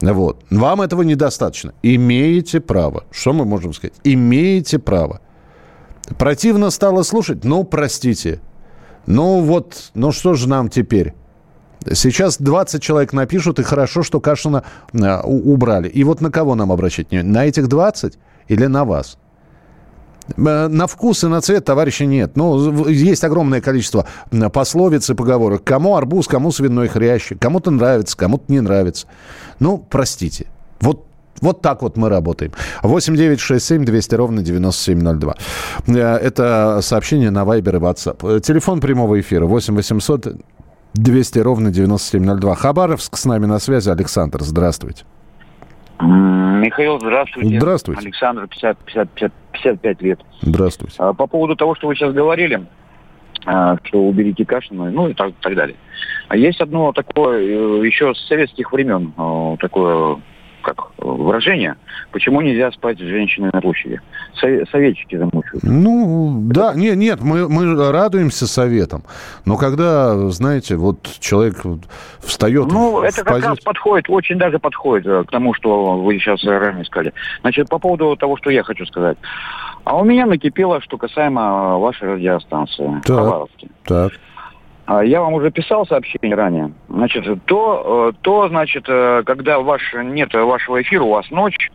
Вот. 0.00 0.44
Вам 0.50 0.80
этого 0.80 1.02
недостаточно. 1.02 1.74
Имеете 1.82 2.60
право. 2.60 3.04
Что 3.12 3.32
мы 3.32 3.44
можем 3.44 3.72
сказать? 3.72 3.94
Имеете 4.04 4.78
право. 4.78 5.20
Противно 6.18 6.70
стало 6.70 7.02
слушать? 7.02 7.44
Ну, 7.44 7.64
простите. 7.64 8.40
Ну 9.06 9.40
вот, 9.40 9.90
ну 9.94 10.12
что 10.12 10.34
же 10.34 10.48
нам 10.48 10.68
теперь? 10.68 11.14
Сейчас 11.92 12.38
20 12.38 12.82
человек 12.82 13.12
напишут, 13.12 13.58
и 13.58 13.62
хорошо, 13.62 14.02
что 14.02 14.20
Кашина 14.20 14.64
э, 14.92 15.20
убрали. 15.22 15.88
И 15.88 16.04
вот 16.04 16.20
на 16.20 16.30
кого 16.30 16.54
нам 16.54 16.72
обращать? 16.72 17.10
На 17.10 17.46
этих 17.46 17.68
20 17.68 18.18
или 18.48 18.66
на 18.66 18.84
вас? 18.84 19.18
Э, 20.36 20.68
на 20.68 20.86
вкус 20.86 21.24
и 21.24 21.26
на 21.26 21.40
цвет 21.40 21.64
товарища 21.64 22.04
нет. 22.04 22.36
Ну, 22.36 22.88
есть 22.88 23.24
огромное 23.24 23.60
количество 23.60 24.06
пословиц 24.52 25.10
и 25.10 25.14
поговорок. 25.14 25.64
Кому 25.64 25.96
арбуз, 25.96 26.26
кому 26.26 26.52
свиной 26.52 26.88
хрящик. 26.88 27.40
Кому-то 27.40 27.70
нравится, 27.70 28.16
кому-то 28.16 28.44
не 28.48 28.60
нравится. 28.60 29.06
Ну, 29.58 29.78
простите. 29.78 30.46
Вот 30.80 31.06
вот 31.40 31.60
так 31.60 31.82
вот 31.82 31.96
мы 31.96 32.08
работаем. 32.08 32.52
8 32.82 33.16
9 33.16 33.40
6 33.40 33.64
7 33.64 33.84
200 33.84 34.14
ровно 34.14 34.42
9702. 34.42 35.36
Э, 35.88 36.16
это 36.16 36.78
сообщение 36.82 37.30
на 37.30 37.42
Viber 37.42 37.76
и 37.76 37.80
WhatsApp. 37.80 38.40
Телефон 38.40 38.80
прямого 38.80 39.20
эфира 39.20 39.46
8 39.46 39.74
800 39.74 40.36
200 40.94 41.38
ровно 41.38 41.70
9702. 41.70 42.54
Хабаровск 42.54 43.16
с 43.16 43.24
нами 43.24 43.46
на 43.46 43.58
связи. 43.58 43.90
Александр, 43.90 44.42
здравствуйте. 44.42 45.04
Михаил, 46.00 46.98
здравствуйте. 47.00 47.58
Здравствуйте. 47.58 48.00
Александр, 48.00 48.48
50, 48.48 48.78
50, 48.78 49.10
50, 49.10 49.32
55 49.52 50.02
лет. 50.02 50.20
Здравствуйте. 50.40 50.94
А, 50.98 51.12
по 51.12 51.26
поводу 51.26 51.56
того, 51.56 51.74
что 51.74 51.88
вы 51.88 51.94
сейчас 51.94 52.12
говорили, 52.12 52.66
а, 53.46 53.76
что 53.84 54.02
уберите 54.06 54.44
Кашина, 54.44 54.90
ну 54.90 55.08
и 55.08 55.14
так, 55.14 55.32
так 55.40 55.54
далее. 55.54 55.76
А 56.28 56.36
есть 56.36 56.60
одно 56.60 56.92
такое, 56.92 57.40
э, 57.40 57.86
еще 57.86 58.14
с 58.14 58.26
советских 58.26 58.72
времен, 58.72 59.12
э, 59.16 59.56
такое 59.60 60.18
как 60.62 60.92
выражение, 60.98 61.76
почему 62.12 62.40
нельзя 62.40 62.70
спать 62.72 62.98
с 62.98 63.02
женщиной 63.02 63.50
на 63.52 63.60
площади. 63.60 64.00
Советчики 64.40 65.16
замучают. 65.16 65.62
Ну, 65.62 66.40
да, 66.46 66.74
нет, 66.74 66.96
нет, 66.96 67.20
мы, 67.20 67.48
мы 67.48 67.90
радуемся 67.92 68.46
советам. 68.46 69.04
Но 69.44 69.56
когда, 69.56 70.16
знаете, 70.30 70.76
вот 70.76 71.08
человек 71.20 71.56
встает... 72.20 72.70
Ну, 72.72 73.00
в 73.00 73.02
это 73.02 73.24
как 73.24 73.34
пози... 73.34 73.46
раз 73.46 73.60
подходит, 73.60 74.06
очень 74.08 74.38
даже 74.38 74.58
подходит 74.58 75.06
э, 75.06 75.24
к 75.24 75.30
тому, 75.30 75.54
что 75.54 75.98
вы 76.00 76.18
сейчас 76.18 76.42
ранее 76.44 76.84
сказали. 76.84 77.12
Значит, 77.42 77.68
по 77.68 77.78
поводу 77.78 78.16
того, 78.16 78.36
что 78.36 78.50
я 78.50 78.62
хочу 78.62 78.86
сказать. 78.86 79.18
А 79.84 79.96
у 79.96 80.04
меня 80.04 80.26
накипело, 80.26 80.80
что 80.80 80.96
касаемо 80.96 81.78
вашей 81.78 82.14
радиостанции. 82.14 83.00
Так, 83.04 83.48
так. 83.84 84.12
А, 84.86 85.04
я 85.04 85.20
вам 85.20 85.34
уже 85.34 85.50
писал 85.50 85.86
сообщение 85.86 86.34
ранее. 86.34 86.72
Значит, 86.88 87.24
то, 87.44 88.10
э, 88.10 88.18
то, 88.22 88.48
значит, 88.48 88.84
э, 88.88 89.22
когда 89.24 89.60
ваш, 89.60 89.82
нет 89.94 90.34
вашего 90.34 90.82
эфира, 90.82 91.04
у 91.04 91.10
вас 91.10 91.30
ночь, 91.30 91.70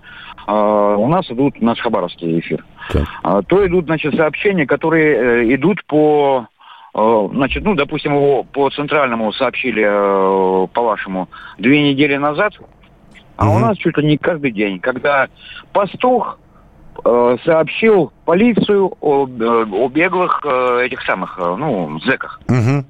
э, 0.46 0.52
у 0.52 1.08
нас 1.08 1.30
идут 1.32 1.62
наш 1.62 1.80
хабаровский 1.80 2.40
эфир. 2.40 2.66
Так. 2.90 3.04
А, 3.24 3.42
то 3.44 3.66
идут, 3.66 3.86
значит, 3.86 4.16
сообщения, 4.16 4.66
которые 4.66 5.56
идут 5.56 5.84
по, 5.86 6.48
значит, 6.94 7.64
ну, 7.64 7.76
допустим, 7.76 8.14
его 8.16 8.44
по 8.44 8.70
центральному 8.70 9.32
сообщили, 9.32 9.84
по 9.84 10.82
вашему, 10.82 11.30
две 11.58 11.92
недели 11.92 12.16
назад, 12.16 12.54
а 13.36 13.48
угу. 13.48 13.58
у 13.58 13.60
нас 13.60 13.78
чуть 13.78 13.98
ли 13.98 14.08
не 14.08 14.18
каждый 14.18 14.52
день, 14.52 14.80
когда 14.80 15.28
пастух 15.74 16.40
сообщил 17.04 18.12
полицию 18.26 18.94
о, 19.00 19.28
о 19.28 19.90
беглых 19.90 20.44
этих 20.82 21.04
самых, 21.04 21.38
ну, 21.38 22.00
зэках. 22.00 22.42
Угу. 22.48 22.86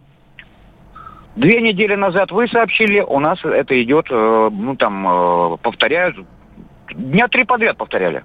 Две 1.37 1.61
недели 1.61 1.93
назад 1.93 2.31
вы 2.31 2.47
сообщили, 2.47 2.99
у 2.99 3.19
нас 3.19 3.37
это 3.45 3.79
идет, 3.83 4.07
э, 4.09 4.49
ну 4.51 4.75
там, 4.75 5.07
э, 5.07 5.57
повторяют, 5.61 6.15
дня 6.91 7.27
три 7.27 7.43
подряд 7.43 7.77
повторяли. 7.77 8.23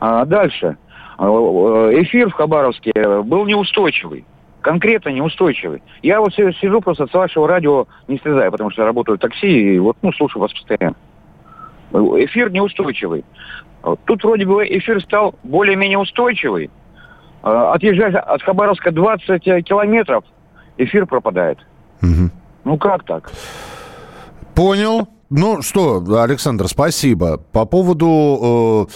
А 0.00 0.24
дальше. 0.24 0.76
Э, 1.16 1.22
эфир 1.22 2.28
в 2.28 2.32
Хабаровске 2.32 2.92
был 3.22 3.46
неустойчивый. 3.46 4.24
Конкретно 4.62 5.10
неустойчивый. 5.10 5.80
Я 6.02 6.20
вот 6.20 6.34
сижу 6.34 6.80
просто 6.80 7.06
с 7.06 7.14
вашего 7.14 7.46
радио 7.46 7.86
не 8.08 8.18
слезаю, 8.18 8.50
потому 8.50 8.72
что 8.72 8.84
работаю 8.84 9.16
в 9.16 9.20
такси 9.20 9.76
и 9.76 9.78
вот, 9.78 9.96
ну, 10.02 10.12
слушаю 10.12 10.42
вас 10.42 10.52
постоянно. 10.52 10.96
Эфир 11.92 12.50
неустойчивый. 12.50 13.24
Тут 14.06 14.24
вроде 14.24 14.44
бы 14.44 14.66
эфир 14.66 15.00
стал 15.02 15.36
более-менее 15.44 15.98
устойчивый. 15.98 16.68
Отъезжая 17.42 18.18
от 18.18 18.42
Хабаровска 18.42 18.90
20 18.90 19.64
километров, 19.64 20.24
эфир 20.78 21.06
пропадает. 21.06 21.60
Угу. 22.02 22.30
Ну 22.64 22.78
как 22.78 23.04
так? 23.04 23.30
Понял. 24.54 25.08
Ну 25.30 25.60
что, 25.60 26.02
Александр, 26.22 26.68
спасибо. 26.68 27.36
По 27.36 27.66
поводу 27.66 28.88
э, 28.88 28.92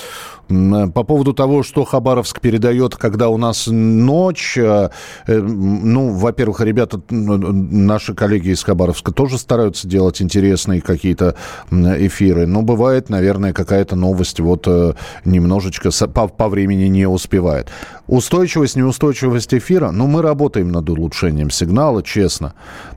по 0.94 1.04
поводу 1.04 1.32
того, 1.32 1.62
что 1.62 1.84
Хабаровск 1.84 2.40
передает, 2.40 2.96
когда 2.96 3.28
у 3.28 3.36
нас 3.36 3.66
ночь, 3.66 4.56
э, 4.58 4.90
э, 5.26 5.38
ну, 5.38 6.10
во-первых, 6.10 6.60
ребята, 6.60 7.00
наши 7.10 8.14
коллеги 8.14 8.50
из 8.50 8.62
Хабаровска 8.62 9.12
тоже 9.12 9.38
стараются 9.38 9.88
делать 9.88 10.20
интересные 10.20 10.80
какие-то 10.80 11.36
эфиры, 11.70 12.46
но 12.46 12.62
бывает, 12.62 13.08
наверное, 13.08 13.52
какая-то 13.52 13.96
новость 13.96 14.40
вот 14.40 14.64
э, 14.66 14.94
немножечко 15.24 15.90
по, 16.08 16.28
по 16.28 16.48
времени 16.48 16.84
не 16.84 17.06
успевает. 17.06 17.68
Устойчивость, 18.06 18.76
неустойчивость 18.76 19.54
эфира, 19.54 19.90
ну, 19.90 20.06
мы 20.06 20.22
работаем 20.22 20.70
над 20.70 20.90
улучшением 20.90 21.50
сигнала, 21.50 22.02
честно. 22.02 22.54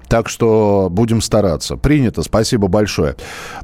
Так 0.07 0.29
что 0.29 0.87
будем 0.91 1.21
стараться. 1.21 1.77
Принято, 1.77 2.21
спасибо 2.21 2.67
большое. 2.67 3.15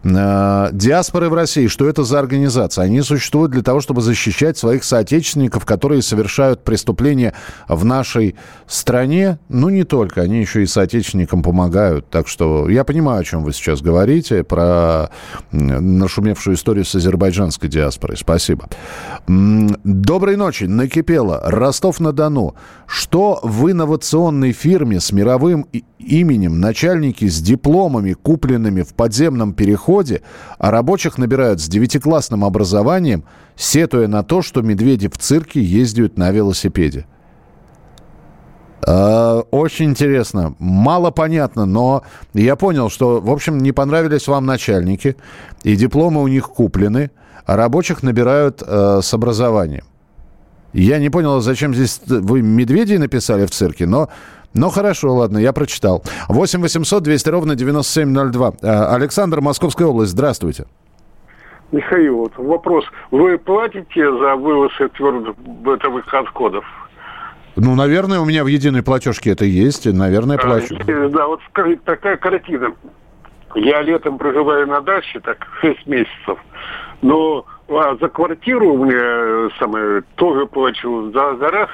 Диаспоры 0.04 1.30
в 1.30 1.34
России, 1.34 1.68
что 1.68 1.88
это 1.88 2.04
за 2.04 2.20
организация? 2.20 2.86
Они 2.86 3.02
существуют 3.02 3.52
для 3.52 3.62
того, 3.62 3.81
чтобы 3.82 4.02
защищать 4.02 4.58
своих 4.58 4.84
соотечественников, 4.84 5.66
которые 5.66 6.02
совершают 6.02 6.64
преступления 6.64 7.34
в 7.68 7.86
нашей 7.86 8.36
стране. 8.68 9.40
Ну, 9.50 9.70
не 9.70 9.84
только, 9.84 10.22
они 10.22 10.40
еще 10.40 10.64
и 10.64 10.66
соотечественникам 10.66 11.44
помогают. 11.44 12.10
Так 12.10 12.28
что 12.28 12.70
я 12.70 12.84
понимаю, 12.84 13.22
о 13.22 13.24
чем 13.24 13.44
вы 13.44 13.54
сейчас 13.54 13.82
говорите, 13.82 14.44
про 14.44 15.10
нашумевшую 15.52 16.56
историю 16.56 16.86
с 16.86 16.96
азербайджанской 16.96 17.70
диаспорой. 17.70 18.18
Спасибо. 18.18 18.70
Доброй 19.28 20.38
ночи. 20.38 20.66
Накипело. 20.66 21.42
Ростов-на-Дону. 21.44 22.56
Что 22.86 23.40
в 23.44 23.70
инновационной 23.70 24.52
фирме 24.52 25.00
с 25.00 25.12
мировым 25.12 25.68
именем 26.00 26.60
начальники 26.60 27.28
с 27.28 27.40
дипломами, 27.42 28.14
купленными 28.14 28.82
в 28.82 28.94
подземном 28.94 29.54
переходе, 29.54 30.22
а 30.58 30.72
рабочих 30.72 31.18
набирают 31.18 31.62
с 31.62 31.68
девятиклассным 31.68 32.44
образованием, 32.44 33.24
сетуя 33.62 34.08
на 34.08 34.24
то, 34.24 34.42
что 34.42 34.64
медведи 34.64 35.08
в 35.08 35.18
цирке 35.18 35.62
ездят 35.62 36.18
на 36.18 36.32
велосипеде. 36.32 37.06
А, 38.88 39.42
очень 39.52 39.92
интересно. 39.92 40.56
Мало 40.58 41.12
понятно, 41.12 41.66
но 41.66 42.02
я 42.34 42.56
понял, 42.56 42.90
что, 42.90 43.22
в 43.22 43.30
общем, 43.30 43.60
не 43.60 43.72
понравились 43.72 44.28
вам 44.28 44.48
начальники, 44.48 45.16
и 45.64 45.76
дипломы 45.76 46.24
у 46.24 46.28
них 46.28 46.50
куплены, 46.50 47.12
а 47.46 47.56
рабочих 47.56 48.02
набирают 48.02 48.64
э, 48.66 49.02
с 49.04 49.14
образованием. 49.14 49.84
Я 50.74 50.98
не 50.98 51.10
понял, 51.10 51.40
зачем 51.42 51.76
здесь 51.76 52.02
вы 52.08 52.42
медведей 52.42 52.98
написали 52.98 53.46
в 53.46 53.52
цирке, 53.52 53.86
но 53.86 54.10
ну, 54.54 54.70
хорошо, 54.70 55.14
ладно, 55.14 55.38
я 55.38 55.54
прочитал. 55.54 56.04
8 56.30 56.62
800 56.62 57.04
200 57.04 57.30
ровно 57.30 57.56
9702. 57.56 58.54
А, 58.64 58.96
Александр, 58.96 59.40
Московская 59.42 59.86
область, 59.86 60.14
здравствуйте. 60.14 60.66
Михаил, 61.72 62.18
вот 62.18 62.34
вопрос. 62.38 62.86
Вы 63.12 63.38
платите 63.38 64.12
за 64.18 64.36
вывоз 64.36 64.72
твердых 64.96 65.38
бытовых 65.38 66.14
отходов? 66.14 66.66
Ну, 67.56 67.76
наверное, 67.76 68.20
у 68.20 68.26
меня 68.26 68.44
в 68.44 68.48
единой 68.48 68.84
платежке 68.84 69.32
это 69.32 69.46
есть, 69.46 69.86
наверное, 69.86 70.38
а, 70.38 70.42
плачу. 70.42 70.76
А, 70.80 71.10
да, 71.10 71.28
вот 71.28 71.42
такая 71.86 72.18
картина. 72.18 72.74
Я 73.56 73.82
летом 73.82 74.18
проживаю 74.18 74.68
на 74.68 74.82
даче, 74.82 75.20
так, 75.20 75.46
6 75.62 75.86
месяцев. 75.86 76.40
Но 77.02 77.46
а 77.68 77.96
за 78.00 78.10
квартиру 78.10 78.74
у 78.74 78.86
меня 78.86 79.50
самое, 79.60 80.04
тоже 80.16 80.46
плачу 80.46 81.12
за, 81.12 81.38
за 81.38 81.50
раз 81.50 81.70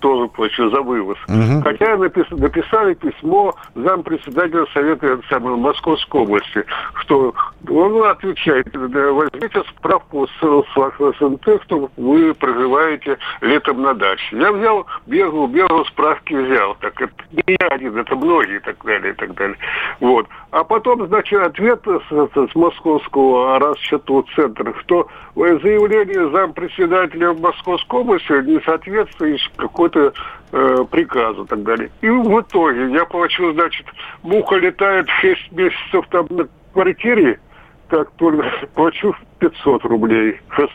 тоже 0.00 0.28
плачу 0.28 0.70
за 0.70 0.80
вывоз. 0.80 1.18
Угу. 1.28 1.62
Хотя 1.62 1.96
напис, 1.96 2.26
написали 2.30 2.94
письмо 2.94 3.54
зампредседателя 3.74 4.66
Совета 4.72 5.20
самой, 5.28 5.56
Московской 5.56 6.22
области, 6.22 6.64
что 7.00 7.34
он 7.68 8.02
отвечает, 8.04 8.66
возьмите 8.74 9.62
справку 9.76 10.26
с, 10.26 10.40
с 10.40 11.18
СНТ, 11.18 11.62
что 11.64 11.90
вы 11.96 12.34
проживаете 12.34 13.18
летом 13.40 13.82
на 13.82 13.94
даче. 13.94 14.36
Я 14.36 14.52
взял, 14.52 14.86
бегал, 15.06 15.46
бегал, 15.46 15.84
справки 15.86 16.34
взял. 16.34 16.76
Так 16.80 17.00
это 17.00 17.12
не 17.32 17.56
я 17.60 17.68
один, 17.68 17.96
это 17.96 18.16
многие 18.16 18.56
и 18.56 18.60
так 18.60 18.76
далее, 18.84 19.12
и 19.12 19.16
так 19.16 19.34
далее. 19.34 19.56
Вот. 20.00 20.26
А 20.50 20.64
потом, 20.64 21.06
значит, 21.08 21.40
ответ 21.40 21.80
с, 21.84 22.30
с, 22.34 22.54
московского 22.54 23.58
расчетного 23.58 24.24
центра, 24.34 24.74
что 24.80 25.08
заявление 25.34 26.30
зампредседателя 26.30 27.32
Московской 27.34 28.00
области 28.00 28.32
не 28.46 28.60
соответствует 28.60 29.40
какой-то 29.88 30.12
э, 30.52 30.84
приказу 30.90 31.44
и 31.44 31.46
так 31.46 31.62
далее. 31.62 31.90
И 32.00 32.08
в 32.08 32.40
итоге 32.40 32.90
я 32.92 33.04
плачу, 33.04 33.52
значит, 33.52 33.86
муха 34.22 34.56
летает 34.56 35.08
6 35.20 35.52
месяцев 35.52 36.06
там 36.10 36.26
на 36.30 36.48
квартире, 36.72 37.40
так 37.88 38.10
только 38.12 38.44
плачу 38.74 39.14
500 39.38 39.84
рублей. 39.84 40.40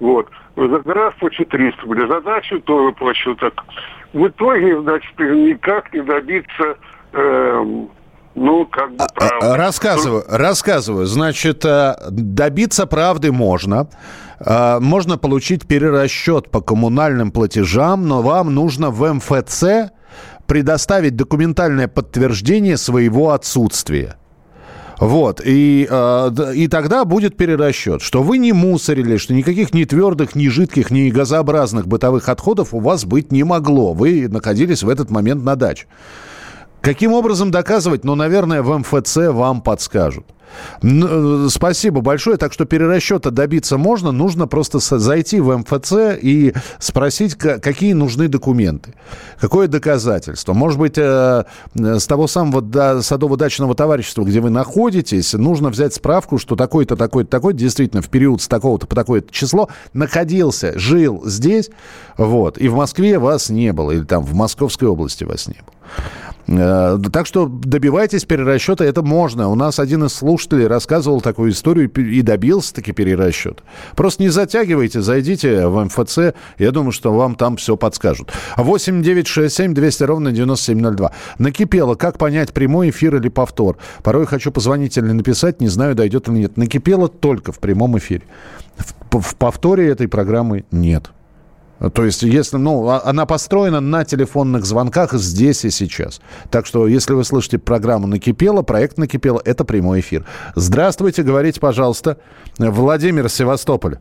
Вот. 0.00 0.28
За 0.56 0.80
плачу 1.18 1.44
300 1.46 1.82
рублей. 1.82 2.06
За 2.08 2.20
дачу 2.20 2.60
тоже 2.60 2.92
плачу 2.92 3.34
так. 3.36 3.64
В 4.12 4.26
итоге, 4.26 4.80
значит, 4.80 5.18
никак 5.18 5.92
не 5.94 6.02
добиться 6.02 6.76
э, 7.12 7.86
ну, 8.34 8.66
как 8.66 8.90
бы 8.90 8.96
а, 8.98 9.04
а, 9.04 9.08
правда. 9.14 9.56
Рассказываю, 9.56 10.24
рассказываю. 10.28 11.06
Значит, 11.06 11.64
э, 11.64 11.94
добиться 12.10 12.86
правды 12.86 13.30
можно. 13.30 13.88
Э, 14.40 14.78
можно 14.80 15.18
получить 15.18 15.66
перерасчет 15.66 16.50
по 16.50 16.60
коммунальным 16.60 17.30
платежам, 17.30 18.08
но 18.08 18.22
вам 18.22 18.52
нужно 18.54 18.90
в 18.90 19.12
МФЦ 19.12 19.92
предоставить 20.46 21.16
документальное 21.16 21.88
подтверждение 21.88 22.76
своего 22.76 23.30
отсутствия. 23.30 24.16
Вот, 24.98 25.40
и, 25.44 25.86
э, 25.88 26.30
и 26.54 26.68
тогда 26.68 27.04
будет 27.04 27.36
перерасчет, 27.36 28.00
что 28.02 28.22
вы 28.22 28.38
не 28.38 28.52
мусорили, 28.52 29.16
что 29.16 29.34
никаких 29.34 29.74
ни 29.74 29.84
твердых, 29.84 30.34
ни 30.34 30.48
жидких, 30.48 30.90
ни 30.90 31.10
газообразных 31.10 31.86
бытовых 31.86 32.28
отходов 32.28 32.74
у 32.74 32.80
вас 32.80 33.04
быть 33.04 33.32
не 33.32 33.44
могло. 33.44 33.92
Вы 33.92 34.28
находились 34.28 34.82
в 34.82 34.88
этот 34.88 35.10
момент 35.10 35.44
на 35.44 35.56
даче. 35.56 35.86
Каким 36.84 37.14
образом 37.14 37.50
доказывать? 37.50 38.04
Ну, 38.04 38.14
наверное, 38.14 38.62
в 38.62 38.78
МФЦ 38.78 39.16
вам 39.30 39.62
подскажут. 39.62 40.26
Э, 40.82 41.46
спасибо 41.48 42.02
большое. 42.02 42.36
Так 42.36 42.52
что 42.52 42.66
перерасчета 42.66 43.30
добиться 43.30 43.78
можно. 43.78 44.12
Нужно 44.12 44.46
просто 44.46 44.80
зайти 44.80 45.40
в 45.40 45.56
МФЦ 45.56 46.18
и 46.20 46.52
спросить, 46.78 47.36
какие 47.36 47.94
нужны 47.94 48.28
документы. 48.28 48.92
Какое 49.40 49.66
доказательство. 49.66 50.52
Может 50.52 50.78
быть, 50.78 50.98
э, 50.98 51.44
с 51.74 52.06
того 52.06 52.26
самого 52.26 53.00
садово-дачного 53.00 53.74
товарищества, 53.74 54.22
где 54.22 54.40
вы 54.40 54.50
находитесь, 54.50 55.32
нужно 55.32 55.70
взять 55.70 55.94
справку, 55.94 56.36
что 56.36 56.54
такой-то, 56.54 56.96
такой-то, 56.96 57.30
такой 57.30 57.54
действительно 57.54 58.02
в 58.02 58.10
период 58.10 58.42
с 58.42 58.46
такого-то 58.46 58.86
по 58.86 58.94
такое-то 58.94 59.32
число 59.32 59.70
находился, 59.94 60.78
жил 60.78 61.22
здесь, 61.24 61.70
вот, 62.18 62.58
и 62.58 62.68
в 62.68 62.74
Москве 62.74 63.18
вас 63.18 63.48
не 63.48 63.72
было, 63.72 63.90
или 63.92 64.04
там 64.04 64.22
в 64.22 64.34
Московской 64.34 64.86
области 64.86 65.24
вас 65.24 65.48
не 65.48 65.54
было. 65.54 66.04
Э, 66.46 66.98
так 67.12 67.26
что 67.26 67.46
добивайтесь 67.46 68.24
перерасчета, 68.24 68.84
это 68.84 69.02
можно. 69.02 69.48
У 69.48 69.54
нас 69.54 69.78
один 69.78 70.04
из 70.04 70.12
слушателей 70.12 70.66
рассказывал 70.66 71.20
такую 71.20 71.52
историю 71.52 71.90
и 71.90 72.22
добился 72.22 72.74
таки 72.74 72.92
перерасчет. 72.92 73.62
Просто 73.96 74.22
не 74.22 74.28
затягивайте, 74.28 75.00
зайдите 75.00 75.66
в 75.66 75.84
МФЦ, 75.84 76.34
я 76.58 76.70
думаю, 76.70 76.92
что 76.92 77.12
вам 77.12 77.34
там 77.34 77.56
все 77.56 77.76
подскажут. 77.76 78.32
8 78.56 79.02
9 79.02 79.26
6 79.26 79.54
7 79.54 79.74
200 79.74 80.02
ровно 80.04 80.32
9702. 80.32 81.12
Накипело, 81.38 81.94
как 81.94 82.18
понять, 82.18 82.52
прямой 82.52 82.90
эфир 82.90 83.16
или 83.16 83.28
повтор? 83.28 83.76
Порой 84.02 84.26
хочу 84.26 84.50
позвонить 84.52 84.96
или 84.98 85.12
написать, 85.12 85.60
не 85.60 85.68
знаю, 85.68 85.94
дойдет 85.94 86.28
или 86.28 86.38
нет. 86.38 86.56
Накипело 86.56 87.08
только 87.08 87.52
в 87.52 87.58
прямом 87.58 87.96
эфире. 87.98 88.22
В, 88.76 89.20
в 89.20 89.36
повторе 89.36 89.88
этой 89.88 90.08
программы 90.08 90.64
нет. 90.70 91.13
То 91.90 92.04
есть, 92.04 92.22
если, 92.22 92.56
ну, 92.56 92.88
а, 92.88 93.02
она 93.04 93.26
построена 93.26 93.80
на 93.80 94.04
телефонных 94.04 94.64
звонках 94.64 95.12
здесь 95.12 95.64
и 95.64 95.70
сейчас. 95.70 96.20
Так 96.50 96.66
что, 96.66 96.86
если 96.86 97.14
вы 97.14 97.24
слышите 97.24 97.58
программу 97.58 98.06
«Накипело», 98.06 98.62
проект 98.62 98.98
«Накипело»— 98.98 99.40
это 99.44 99.64
прямой 99.64 100.00
эфир. 100.00 100.24
Здравствуйте, 100.54 101.22
говорите, 101.22 101.60
пожалуйста. 101.60 102.18
Владимир 102.58 103.28
Севастополь. 103.28 103.96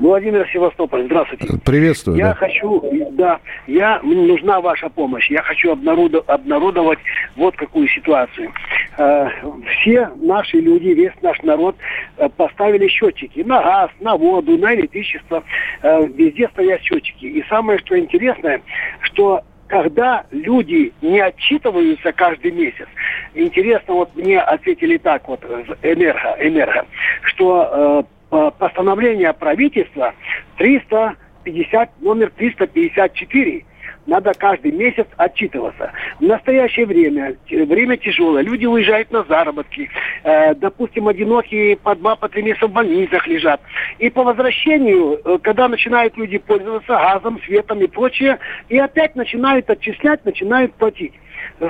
Владимир 0.00 0.48
Севастополь, 0.50 1.04
здравствуйте. 1.04 1.46
Приветствую. 1.62 2.16
Я 2.16 2.28
да. 2.28 2.34
хочу, 2.34 2.82
да, 3.12 3.38
я, 3.66 4.00
мне 4.02 4.26
нужна 4.26 4.62
ваша 4.62 4.88
помощь. 4.88 5.30
Я 5.30 5.42
хочу 5.42 5.72
обнародовать, 5.72 6.26
обнародовать 6.26 6.98
вот 7.36 7.54
какую 7.56 7.86
ситуацию. 7.88 8.50
Э, 9.00 9.30
все 9.80 10.10
наши 10.16 10.58
люди, 10.58 10.88
весь 10.88 11.14
наш 11.22 11.40
народ 11.40 11.74
э, 12.18 12.28
поставили 12.36 12.86
счетчики 12.88 13.40
на 13.40 13.62
газ, 13.62 13.90
на 13.98 14.14
воду, 14.14 14.58
на 14.58 14.74
электричество. 14.74 15.42
Э, 15.80 16.06
везде 16.06 16.48
стоят 16.48 16.82
счетчики. 16.82 17.24
И 17.24 17.42
самое, 17.48 17.78
что 17.78 17.98
интересное, 17.98 18.60
что 19.00 19.42
когда 19.68 20.26
люди 20.30 20.92
не 21.00 21.18
отчитываются 21.18 22.12
каждый 22.12 22.50
месяц, 22.50 22.88
интересно, 23.34 23.94
вот 23.94 24.14
мне 24.16 24.38
ответили 24.38 24.98
так 24.98 25.26
вот, 25.28 25.42
энерго, 25.82 26.36
энерго, 26.38 26.84
что 27.22 28.04
постановление 28.28 29.32
правительства 29.32 30.12
350, 30.58 32.02
номер 32.02 32.32
354 32.36 33.64
надо 34.06 34.32
каждый 34.34 34.72
месяц 34.72 35.06
отчитываться. 35.16 35.92
В 36.18 36.22
настоящее 36.22 36.86
время, 36.86 37.36
время 37.48 37.96
тяжелое, 37.96 38.42
люди 38.42 38.66
уезжают 38.66 39.10
на 39.10 39.24
заработки, 39.24 39.88
э, 40.24 40.54
допустим, 40.54 41.08
одинокие 41.08 41.76
по 41.76 41.94
два, 41.94 42.16
по 42.16 42.28
три 42.28 42.42
месяца 42.42 42.66
в 42.66 42.72
больницах 42.72 43.26
лежат. 43.26 43.60
И 43.98 44.10
по 44.10 44.22
возвращению, 44.22 45.20
э, 45.24 45.38
когда 45.42 45.68
начинают 45.68 46.16
люди 46.16 46.38
пользоваться 46.38 46.92
газом, 46.92 47.40
светом 47.44 47.80
и 47.80 47.86
прочее, 47.86 48.38
и 48.68 48.78
опять 48.78 49.16
начинают 49.16 49.68
отчислять, 49.68 50.24
начинают 50.24 50.74
платить. 50.74 51.12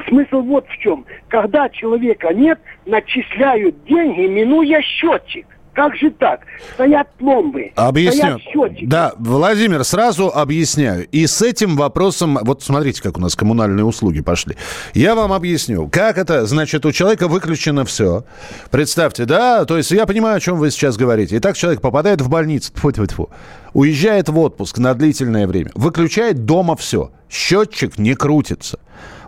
Смысл 0.08 0.42
вот 0.42 0.68
в 0.68 0.78
чем. 0.78 1.04
Когда 1.28 1.68
человека 1.68 2.32
нет, 2.32 2.60
начисляют 2.86 3.84
деньги, 3.84 4.26
минуя 4.26 4.80
счетчик. 4.82 5.46
Как 5.72 5.94
же 5.96 6.10
так? 6.10 6.40
Стоят 6.74 7.08
пломбы, 7.18 7.72
Объясню. 7.76 8.38
стоят 8.38 8.40
счетчики. 8.42 8.86
Да, 8.86 9.12
Владимир, 9.18 9.84
сразу 9.84 10.28
объясняю. 10.28 11.06
И 11.08 11.26
с 11.26 11.40
этим 11.42 11.76
вопросом... 11.76 12.38
Вот 12.42 12.62
смотрите, 12.62 13.02
как 13.02 13.18
у 13.18 13.20
нас 13.20 13.36
коммунальные 13.36 13.84
услуги 13.84 14.20
пошли. 14.20 14.56
Я 14.94 15.14
вам 15.14 15.32
объясню. 15.32 15.88
Как 15.88 16.18
это? 16.18 16.44
Значит, 16.46 16.84
у 16.86 16.92
человека 16.92 17.28
выключено 17.28 17.84
все. 17.84 18.24
Представьте, 18.70 19.24
да? 19.26 19.64
То 19.64 19.76
есть 19.76 19.90
я 19.92 20.06
понимаю, 20.06 20.36
о 20.36 20.40
чем 20.40 20.56
вы 20.58 20.70
сейчас 20.70 20.96
говорите. 20.96 21.38
Итак, 21.38 21.56
человек 21.56 21.80
попадает 21.80 22.20
в 22.20 22.28
больницу. 22.28 22.72
Тьфу 22.72 22.90
-тьфу 22.90 23.06
-тьфу, 23.06 23.30
уезжает 23.72 24.28
в 24.28 24.38
отпуск 24.38 24.78
на 24.78 24.94
длительное 24.94 25.46
время. 25.46 25.70
Выключает 25.74 26.44
дома 26.44 26.74
все. 26.76 27.10
Счетчик 27.28 27.96
не 27.98 28.14
крутится. 28.14 28.80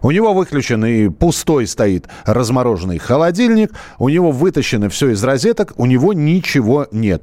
У 0.03 0.11
него 0.11 0.35
выключен 0.35 0.85
и 0.85 1.09
пустой 1.09 1.67
стоит 1.67 2.09
размороженный 2.25 2.99
холодильник, 2.99 3.73
у 3.99 4.09
него 4.09 4.33
вытащено 4.33 4.89
все 4.89 5.11
из 5.11 5.23
розеток, 5.23 5.75
у 5.77 5.87
него 5.87 6.13
ничего 6.13 6.89
нет. 6.91 7.23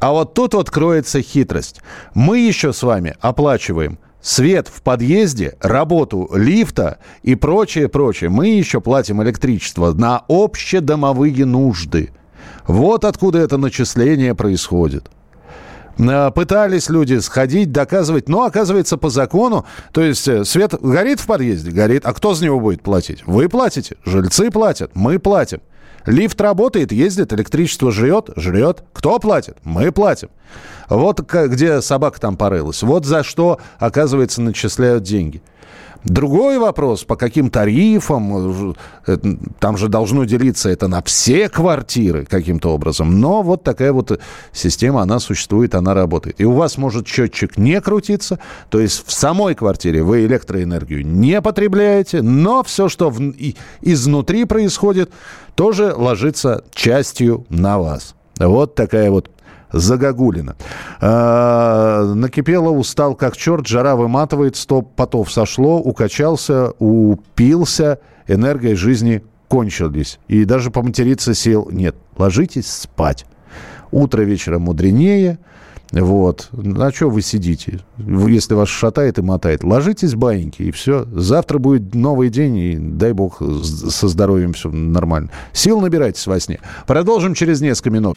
А 0.00 0.12
вот 0.12 0.34
тут 0.34 0.54
вот 0.54 0.70
кроется 0.70 1.22
хитрость. 1.22 1.80
Мы 2.14 2.38
еще 2.38 2.72
с 2.72 2.82
вами 2.82 3.16
оплачиваем 3.20 3.98
свет 4.20 4.68
в 4.68 4.82
подъезде, 4.82 5.56
работу 5.60 6.30
лифта 6.34 6.98
и 7.22 7.34
прочее, 7.34 7.88
прочее. 7.88 8.28
Мы 8.28 8.48
еще 8.48 8.80
платим 8.80 9.22
электричество 9.22 9.92
на 9.92 10.22
общедомовые 10.28 11.46
нужды. 11.46 12.10
Вот 12.66 13.04
откуда 13.04 13.38
это 13.38 13.56
начисление 13.56 14.34
происходит. 14.34 15.10
Э, 16.00 16.30
пытались 16.30 16.88
люди 16.88 17.18
сходить, 17.18 17.72
доказывать, 17.72 18.28
но 18.28 18.44
оказывается 18.44 18.96
по 18.96 19.10
закону, 19.10 19.66
то 19.92 20.00
есть 20.00 20.26
э, 20.28 20.44
свет 20.44 20.74
горит 20.80 21.20
в 21.20 21.26
подъезде, 21.26 21.70
горит, 21.70 22.06
а 22.06 22.14
кто 22.14 22.34
за 22.34 22.44
него 22.44 22.58
будет 22.58 22.82
платить? 22.82 23.22
Вы 23.26 23.48
платите, 23.48 23.96
жильцы 24.04 24.50
платят, 24.50 24.92
мы 24.94 25.18
платим. 25.18 25.60
Лифт 26.06 26.40
работает, 26.40 26.92
ездит, 26.92 27.32
электричество 27.34 27.92
жрет, 27.92 28.30
жрет. 28.34 28.82
Кто 28.94 29.18
платит? 29.18 29.58
Мы 29.64 29.92
платим. 29.92 30.30
Вот 30.88 31.20
где 31.20 31.82
собака 31.82 32.18
там 32.18 32.38
порылась. 32.38 32.82
Вот 32.82 33.04
за 33.04 33.22
что, 33.22 33.60
оказывается, 33.78 34.40
начисляют 34.40 35.02
деньги. 35.02 35.42
Другой 36.04 36.58
вопрос, 36.58 37.04
по 37.04 37.16
каким 37.16 37.50
тарифам, 37.50 38.74
э, 39.06 39.16
там 39.58 39.76
же 39.76 39.88
должно 39.88 40.24
делиться 40.24 40.70
это 40.70 40.88
на 40.88 41.02
все 41.02 41.48
квартиры 41.48 42.24
каким-то 42.24 42.72
образом. 42.72 43.20
Но 43.20 43.42
вот 43.42 43.64
такая 43.64 43.92
вот 43.92 44.18
система, 44.52 45.02
она 45.02 45.18
существует, 45.18 45.74
она 45.74 45.92
работает. 45.92 46.40
И 46.40 46.44
у 46.44 46.52
вас 46.52 46.78
может 46.78 47.06
счетчик 47.06 47.58
не 47.58 47.80
крутиться, 47.82 48.38
то 48.70 48.80
есть 48.80 49.06
в 49.06 49.12
самой 49.12 49.54
квартире 49.54 50.02
вы 50.02 50.24
электроэнергию 50.24 51.06
не 51.06 51.40
потребляете, 51.42 52.22
но 52.22 52.62
все, 52.62 52.88
что 52.88 53.10
в, 53.10 53.20
изнутри 53.82 54.46
происходит, 54.46 55.10
тоже 55.54 55.92
ложится 55.94 56.64
частью 56.72 57.44
на 57.50 57.78
вас. 57.78 58.14
Вот 58.38 58.74
такая 58.74 59.10
вот 59.10 59.30
Загогулина. 59.72 60.56
Э, 61.00 62.12
накипело, 62.14 62.70
устал 62.70 63.14
как 63.14 63.36
черт, 63.36 63.66
жара 63.66 63.96
выматывает, 63.96 64.56
стоп 64.56 64.94
потов 64.94 65.32
сошло, 65.32 65.78
укачался, 65.78 66.72
упился, 66.78 67.98
энергия 68.26 68.74
жизни 68.74 69.22
кончились. 69.48 70.18
И 70.28 70.44
даже 70.44 70.70
поматериться 70.70 71.34
сил 71.34 71.68
нет. 71.70 71.96
Ложитесь 72.16 72.70
спать. 72.70 73.26
Утро 73.90 74.22
вечера 74.22 74.58
мудренее. 74.58 75.38
Вот. 75.92 76.50
А 76.52 76.92
что 76.92 77.10
вы 77.10 77.20
сидите? 77.20 77.80
Если 77.98 78.54
вас 78.54 78.68
шатает 78.68 79.18
и 79.18 79.22
мотает, 79.22 79.64
ложитесь 79.64 80.14
баиньки, 80.14 80.62
и 80.62 80.70
все. 80.70 81.04
Завтра 81.12 81.58
будет 81.58 81.94
новый 81.94 82.28
день, 82.28 82.56
и 82.56 82.76
дай 82.76 83.12
бог 83.12 83.42
со 83.64 84.06
здоровьем 84.06 84.52
все 84.52 84.70
нормально. 84.70 85.30
Сил 85.52 85.80
набирайтесь 85.80 86.26
во 86.28 86.38
сне. 86.38 86.60
Продолжим 86.86 87.34
через 87.34 87.60
несколько 87.60 87.90
минут. 87.90 88.16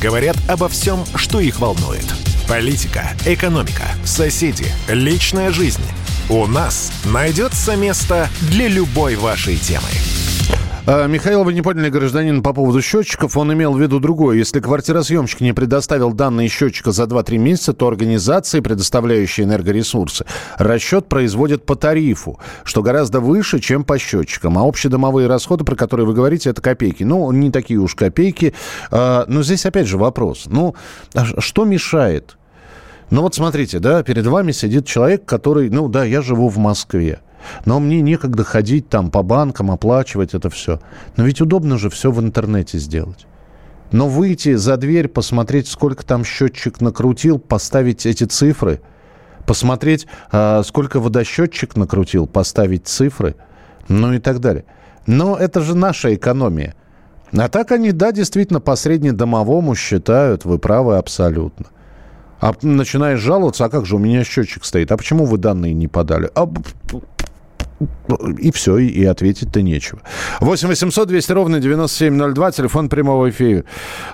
говорят 0.00 0.36
обо 0.48 0.68
всем, 0.68 1.04
что 1.14 1.40
их 1.40 1.60
волнует. 1.60 2.06
Политика, 2.48 3.10
экономика, 3.26 3.84
соседи, 4.04 4.66
личная 4.88 5.50
жизнь– 5.50 5.82
у 6.30 6.46
нас 6.46 6.92
найдется 7.06 7.74
место 7.74 8.28
для 8.50 8.68
любой 8.68 9.16
вашей 9.16 9.56
темы. 9.56 9.88
А, 10.90 11.06
Михаил, 11.06 11.44
вы 11.44 11.52
не 11.52 11.60
поняли, 11.60 11.90
гражданин, 11.90 12.42
по 12.42 12.54
поводу 12.54 12.80
счетчиков. 12.80 13.36
Он 13.36 13.52
имел 13.52 13.74
в 13.74 13.78
виду 13.78 14.00
другое. 14.00 14.38
Если 14.38 14.58
квартиросъемщик 14.58 15.42
не 15.42 15.52
предоставил 15.52 16.14
данные 16.14 16.48
счетчика 16.48 16.92
за 16.92 17.02
2-3 17.02 17.36
месяца, 17.36 17.74
то 17.74 17.88
организации, 17.88 18.60
предоставляющие 18.60 19.44
энергоресурсы, 19.44 20.24
расчет 20.56 21.06
производят 21.06 21.66
по 21.66 21.76
тарифу, 21.76 22.40
что 22.64 22.82
гораздо 22.82 23.20
выше, 23.20 23.60
чем 23.60 23.84
по 23.84 23.98
счетчикам. 23.98 24.56
А 24.56 24.66
общедомовые 24.66 25.28
расходы, 25.28 25.62
про 25.62 25.76
которые 25.76 26.06
вы 26.06 26.14
говорите, 26.14 26.48
это 26.48 26.62
копейки. 26.62 27.04
Ну, 27.04 27.30
не 27.32 27.50
такие 27.50 27.78
уж 27.78 27.94
копейки. 27.94 28.54
А, 28.90 29.26
но 29.28 29.42
здесь 29.42 29.66
опять 29.66 29.88
же 29.88 29.98
вопрос. 29.98 30.44
Ну, 30.46 30.74
а 31.12 31.26
что 31.38 31.66
мешает 31.66 32.38
ну 33.10 33.22
вот 33.22 33.34
смотрите, 33.34 33.78
да, 33.78 34.02
перед 34.02 34.26
вами 34.26 34.52
сидит 34.52 34.86
человек, 34.86 35.24
который, 35.24 35.70
ну 35.70 35.88
да, 35.88 36.04
я 36.04 36.20
живу 36.20 36.50
в 36.50 36.58
Москве. 36.58 37.20
Но 37.64 37.80
мне 37.80 38.00
некогда 38.00 38.44
ходить 38.44 38.88
там 38.88 39.10
по 39.10 39.22
банкам, 39.22 39.70
оплачивать 39.70 40.34
это 40.34 40.50
все. 40.50 40.80
Но 41.16 41.24
ведь 41.24 41.40
удобно 41.40 41.78
же 41.78 41.90
все 41.90 42.10
в 42.10 42.20
интернете 42.20 42.78
сделать. 42.78 43.26
Но 43.90 44.08
выйти 44.08 44.54
за 44.54 44.76
дверь, 44.76 45.08
посмотреть, 45.08 45.68
сколько 45.68 46.04
там 46.04 46.24
счетчик 46.24 46.80
накрутил, 46.80 47.38
поставить 47.38 48.04
эти 48.04 48.24
цифры, 48.24 48.80
посмотреть, 49.46 50.06
а, 50.30 50.62
сколько 50.62 51.00
водосчетчик 51.00 51.74
накрутил, 51.76 52.26
поставить 52.26 52.86
цифры, 52.86 53.34
ну 53.88 54.12
и 54.12 54.18
так 54.18 54.40
далее. 54.40 54.64
Но 55.06 55.36
это 55.36 55.62
же 55.62 55.74
наша 55.74 56.14
экономия. 56.14 56.74
А 57.32 57.48
так 57.48 57.72
они, 57.72 57.92
да, 57.92 58.12
действительно, 58.12 58.60
по 58.60 58.76
среднедомовому 58.76 59.74
считают, 59.74 60.44
вы 60.44 60.58
правы 60.58 60.96
абсолютно. 60.96 61.66
А 62.40 62.52
начинаешь 62.62 63.20
жаловаться, 63.20 63.64
а 63.64 63.68
как 63.68 63.84
же 63.84 63.96
у 63.96 63.98
меня 63.98 64.22
счетчик 64.22 64.64
стоит, 64.64 64.92
а 64.92 64.96
почему 64.96 65.24
вы 65.24 65.38
данные 65.38 65.74
не 65.74 65.88
подали? 65.88 66.30
А... 66.34 66.48
И 68.38 68.50
все, 68.50 68.78
и 68.78 69.04
ответить-то 69.04 69.62
нечего. 69.62 70.00
8 70.40 70.68
800 70.68 71.08
200 71.08 71.32
ровно 71.32 71.60
9702, 71.60 72.50
телефон 72.52 72.88
прямого 72.88 73.30
эфира. 73.30 73.64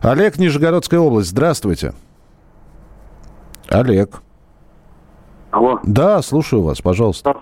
Олег, 0.01 0.39
Нижегородская 0.39 1.01
область, 1.01 1.31
здравствуйте. 1.31 1.95
Олег. 3.71 4.21
Алло. 5.51 5.81
Да, 5.85 6.21
слушаю 6.21 6.63
вас, 6.63 6.81
пожалуйста. 6.81 7.37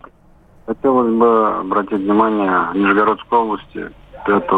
Хотелось 0.66 1.12
бы 1.12 1.56
обратить 1.58 2.00
внимание, 2.00 2.70
в 2.72 2.76
Нижегородской 2.76 3.38
области 3.38 3.90
5 4.26 4.50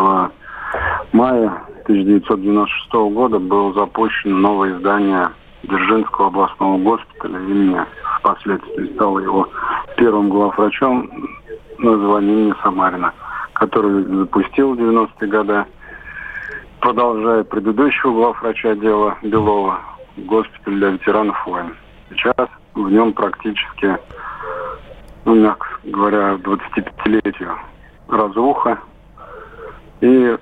мая 1.12 1.62
1996 1.84 2.92
года 3.14 3.38
было 3.38 3.72
запущено 3.72 4.36
новое 4.36 4.76
издание 4.76 5.30
Дзержинского 5.62 6.26
областного 6.26 6.78
госпиталя 6.78 7.38
имени, 7.40 7.80
впоследствии 8.18 8.92
стал 8.94 9.18
его 9.18 9.48
первым 9.96 10.28
главврачом 10.28 11.10
названия 11.84 12.32
имени 12.32 12.54
Самарина, 12.62 13.12
который 13.52 14.02
запустил 14.04 14.74
в 14.74 14.78
90-е 14.78 15.28
годы, 15.28 15.64
продолжая 16.80 17.44
предыдущего 17.44 18.12
главврача 18.12 18.72
отдела 18.72 19.16
Белова, 19.22 19.80
госпиталь 20.16 20.74
для 20.74 20.88
ветеранов 20.90 21.46
войн. 21.46 21.76
Сейчас 22.10 22.48
в 22.74 22.90
нем 22.90 23.12
практически, 23.12 23.96
ну, 25.24 25.34
мягко 25.34 25.66
говоря, 25.84 26.34
25-летию 26.34 27.56
разруха. 28.08 28.78
И, 30.00 30.36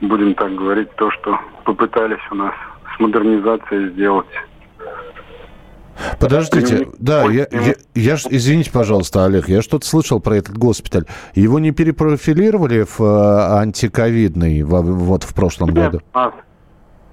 будем 0.00 0.34
так 0.34 0.54
говорить, 0.54 0.94
то, 0.96 1.10
что 1.10 1.38
попытались 1.64 2.20
у 2.30 2.34
нас 2.34 2.54
с 2.94 3.00
модернизацией 3.00 3.90
сделать 3.90 4.26
Подождите, 6.18 6.88
да, 6.98 7.24
я, 7.24 7.46
я, 7.50 7.74
я, 7.94 8.14
извините, 8.14 8.70
пожалуйста, 8.70 9.24
Олег, 9.24 9.48
я 9.48 9.62
что-то 9.62 9.86
слышал 9.86 10.20
про 10.20 10.36
этот 10.36 10.56
госпиталь. 10.56 11.06
Его 11.34 11.58
не 11.58 11.72
перепрофилировали 11.72 12.84
в 12.84 13.00
э, 13.00 13.58
антиковидный 13.60 14.62
вот 14.62 15.24
в 15.24 15.34
прошлом 15.34 15.70
Нет, 15.70 15.76
году? 15.76 16.00
А, 16.14 16.32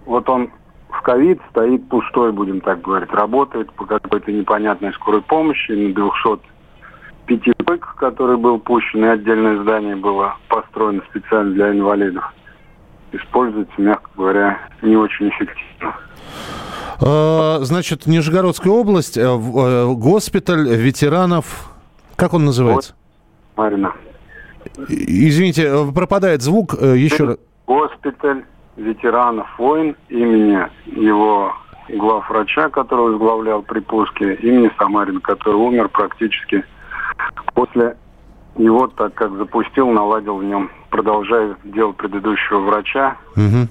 вот 0.06 0.30
он 0.30 0.50
в 0.90 1.02
ковид 1.02 1.40
стоит 1.52 1.88
пустой, 1.90 2.32
будем 2.32 2.62
так 2.62 2.82
говорить, 2.82 3.12
работает 3.12 3.72
по 3.74 3.86
какой-то 3.86 4.32
непонятной 4.32 4.94
скорой 4.94 5.22
помощи 5.22 5.72
на 5.72 5.94
205 5.94 7.66
койках, 7.66 7.96
который 7.96 8.38
был 8.38 8.60
пущен, 8.60 9.04
и 9.06 9.08
отдельное 9.08 9.62
здание 9.62 9.96
было 9.96 10.38
построено 10.48 11.02
специально 11.10 11.54
для 11.54 11.72
инвалидов. 11.72 12.34
Используется, 13.12 13.74
мягко 13.78 14.10
говоря, 14.16 14.60
не 14.82 14.96
очень 14.96 15.30
эффективно. 15.30 15.96
Э, 17.00 17.60
значит, 17.62 18.08
Нижегородская 18.08 18.74
область, 18.74 19.18
э, 19.18 19.22
э, 19.22 19.94
госпиталь 19.94 20.68
ветеранов, 20.76 21.70
как 22.16 22.34
он 22.34 22.46
называется? 22.46 22.96
Марина. 23.56 23.94
Извините, 24.88 25.72
пропадает 25.94 26.42
звук. 26.42 26.74
Еще 26.74 27.24
раз. 27.24 27.38
Госпиталь 27.68 28.44
ветеранов 28.76 29.48
войн 29.58 29.96
имени 30.10 30.68
его 30.86 31.54
главврача, 31.90 32.70
который 32.70 33.12
возглавлял 33.12 33.62
при 33.62 33.80
пуске, 33.80 34.36
имени 34.36 34.72
Самарин, 34.78 35.22
который 35.22 35.56
умер 35.56 35.90
практически 35.90 36.64
после 37.54 37.96
его, 38.58 38.88
так 38.88 39.14
как 39.14 39.32
запустил, 39.38 39.90
наладил 39.90 40.38
в 40.38 40.44
нем, 40.44 40.70
продолжая 40.90 41.56
дело 41.64 41.92
предыдущего 41.92 42.60
врача, 42.60 43.18
угу 43.36 43.68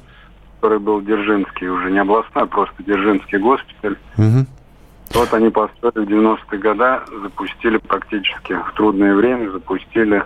который 0.66 0.80
был 0.80 1.00
Дзержинский, 1.00 1.68
уже 1.68 1.92
не 1.92 2.00
областной, 2.00 2.42
а 2.42 2.46
просто 2.46 2.82
Дзержинский 2.82 3.38
госпиталь. 3.38 3.96
Угу. 4.18 4.46
Вот 5.14 5.32
они 5.32 5.48
построили 5.50 6.04
в 6.04 6.08
90-е 6.08 6.58
годы, 6.58 7.20
запустили 7.22 7.76
практически 7.76 8.54
в 8.54 8.72
трудное 8.74 9.14
время, 9.14 9.48
запустили 9.50 10.24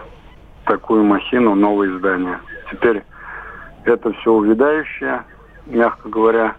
такую 0.64 1.04
махину, 1.04 1.54
новое 1.54 1.98
здание. 1.98 2.38
Теперь 2.70 3.02
это 3.84 4.14
все 4.14 4.32
увядающее, 4.32 5.24
мягко 5.66 6.08
говоря, 6.08 6.56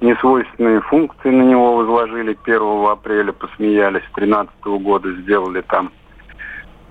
несвойственные 0.00 0.80
функции 0.80 1.30
на 1.30 1.42
него 1.42 1.76
возложили 1.76 2.36
1 2.42 2.62
апреля, 2.90 3.30
посмеялись, 3.30 4.02
13 4.16 4.52
года 4.82 5.08
сделали 5.22 5.60
там 5.60 5.92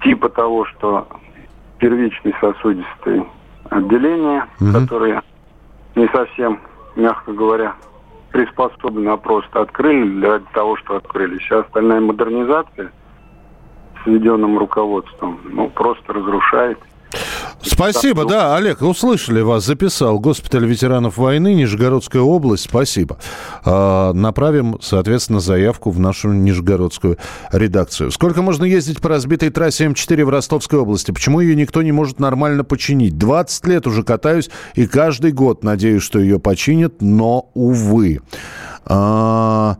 типа 0.01 0.29
того, 0.29 0.63
что 0.63 1.05
первичный 1.79 2.33
сосудистый 2.39 3.25
отделение, 3.69 4.45
угу. 4.61 4.71
которые 4.71 5.21
не 5.99 6.07
совсем, 6.07 6.61
мягко 6.95 7.33
говоря, 7.33 7.75
приспособлены, 8.31 9.09
а 9.09 9.17
просто 9.17 9.61
открыли 9.61 10.19
для 10.19 10.39
того, 10.53 10.77
что 10.77 10.95
открыли. 10.95 11.37
Вся 11.39 11.59
остальная 11.59 11.99
модернизация 11.99 12.91
с 14.01 14.05
введенным 14.05 14.57
руководством, 14.57 15.39
ну, 15.43 15.69
просто 15.69 16.13
разрушает 16.13 16.79
Спасибо, 17.61 18.25
да, 18.25 18.55
Олег, 18.55 18.81
услышали 18.81 19.41
вас, 19.41 19.65
записал. 19.65 20.19
Госпиталь 20.19 20.65
ветеранов 20.65 21.17
войны, 21.17 21.53
Нижегородская 21.53 22.21
область, 22.21 22.65
спасибо. 22.65 23.17
А, 23.63 24.13
направим, 24.13 24.77
соответственно, 24.81 25.39
заявку 25.39 25.91
в 25.91 25.99
нашу 25.99 26.31
нижегородскую 26.31 27.17
редакцию. 27.51 28.11
Сколько 28.11 28.41
можно 28.41 28.63
ездить 28.63 29.01
по 29.01 29.09
разбитой 29.09 29.49
трассе 29.49 29.85
М4 29.85 30.25
в 30.25 30.29
Ростовской 30.29 30.79
области? 30.79 31.11
Почему 31.11 31.39
ее 31.41 31.55
никто 31.55 31.81
не 31.81 31.91
может 31.91 32.19
нормально 32.19 32.63
починить? 32.63 33.17
20 33.17 33.67
лет 33.67 33.87
уже 33.87 34.03
катаюсь 34.03 34.49
и 34.75 34.85
каждый 34.87 35.31
год 35.31 35.63
надеюсь, 35.63 36.03
что 36.03 36.19
ее 36.19 36.39
починят, 36.39 37.01
но, 37.01 37.49
увы. 37.53 38.21
А... 38.85 39.77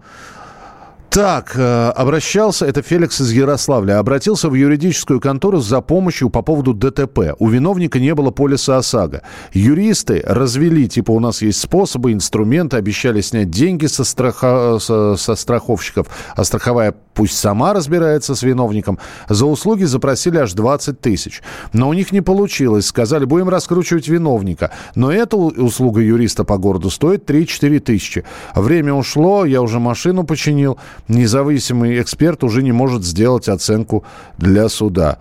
Так, 1.09 1.53
э, 1.55 1.89
обращался, 1.95 2.67
это 2.67 2.83
Феликс 2.83 3.19
из 3.19 3.31
Ярославля, 3.31 3.97
обратился 3.97 4.47
в 4.47 4.53
юридическую 4.53 5.19
контору 5.19 5.59
за 5.59 5.81
помощью 5.81 6.29
по 6.29 6.43
поводу 6.43 6.75
ДТП. 6.75 7.33
У 7.39 7.47
виновника 7.47 7.99
не 7.99 8.13
было 8.13 8.29
полиса 8.29 8.77
ОСАГО. 8.77 9.23
Юристы 9.51 10.21
развели, 10.23 10.87
типа 10.87 11.09
у 11.09 11.19
нас 11.19 11.41
есть 11.41 11.61
способы, 11.61 12.13
инструменты, 12.13 12.77
обещали 12.77 13.21
снять 13.21 13.49
деньги 13.49 13.87
со, 13.87 14.03
страха, 14.03 14.77
со, 14.79 15.15
со 15.15 15.33
страховщиков, 15.33 16.05
а 16.35 16.43
страховая 16.43 16.93
пусть 17.19 17.37
сама 17.37 17.73
разбирается 17.73 18.33
с 18.33 18.43
виновником. 18.43 18.97
За 19.27 19.45
услуги 19.45 19.83
запросили 19.83 20.37
аж 20.37 20.53
20 20.53 21.01
тысяч. 21.01 21.41
Но 21.73 21.89
у 21.89 21.93
них 21.93 22.13
не 22.13 22.21
получилось. 22.21 22.85
Сказали, 22.85 23.25
будем 23.25 23.49
раскручивать 23.49 24.07
виновника. 24.07 24.71
Но 24.95 25.11
эта 25.11 25.35
услуга 25.35 25.99
юриста 25.99 26.45
по 26.45 26.57
городу 26.57 26.89
стоит 26.89 27.29
3-4 27.29 27.79
тысячи. 27.79 28.23
Время 28.55 28.93
ушло, 28.93 29.43
я 29.43 29.61
уже 29.61 29.79
машину 29.79 30.23
починил 30.23 30.77
независимый 31.09 32.01
эксперт 32.01 32.43
уже 32.43 32.63
не 32.63 32.71
может 32.71 33.03
сделать 33.03 33.49
оценку 33.49 34.05
для 34.37 34.69
суда. 34.69 35.19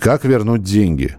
Как 0.00 0.24
вернуть 0.24 0.62
деньги? 0.62 1.16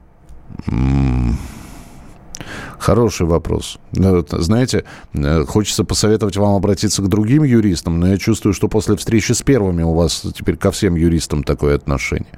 Хороший 2.80 3.26
вопрос. 3.26 3.80
Ну, 3.94 4.24
знаете, 4.30 4.84
э, 5.14 5.44
хочется 5.46 5.84
посоветовать 5.84 6.38
вам 6.38 6.56
обратиться 6.56 7.02
к 7.02 7.08
другим 7.08 7.44
юристам, 7.44 8.00
но 8.00 8.10
я 8.10 8.18
чувствую, 8.18 8.54
что 8.54 8.68
после 8.68 8.96
встречи 8.96 9.32
с 9.32 9.42
первыми 9.42 9.82
у 9.82 9.94
вас 9.94 10.24
теперь 10.36 10.56
ко 10.56 10.72
всем 10.72 10.96
юристам 10.96 11.44
такое 11.44 11.76
отношение. 11.76 12.32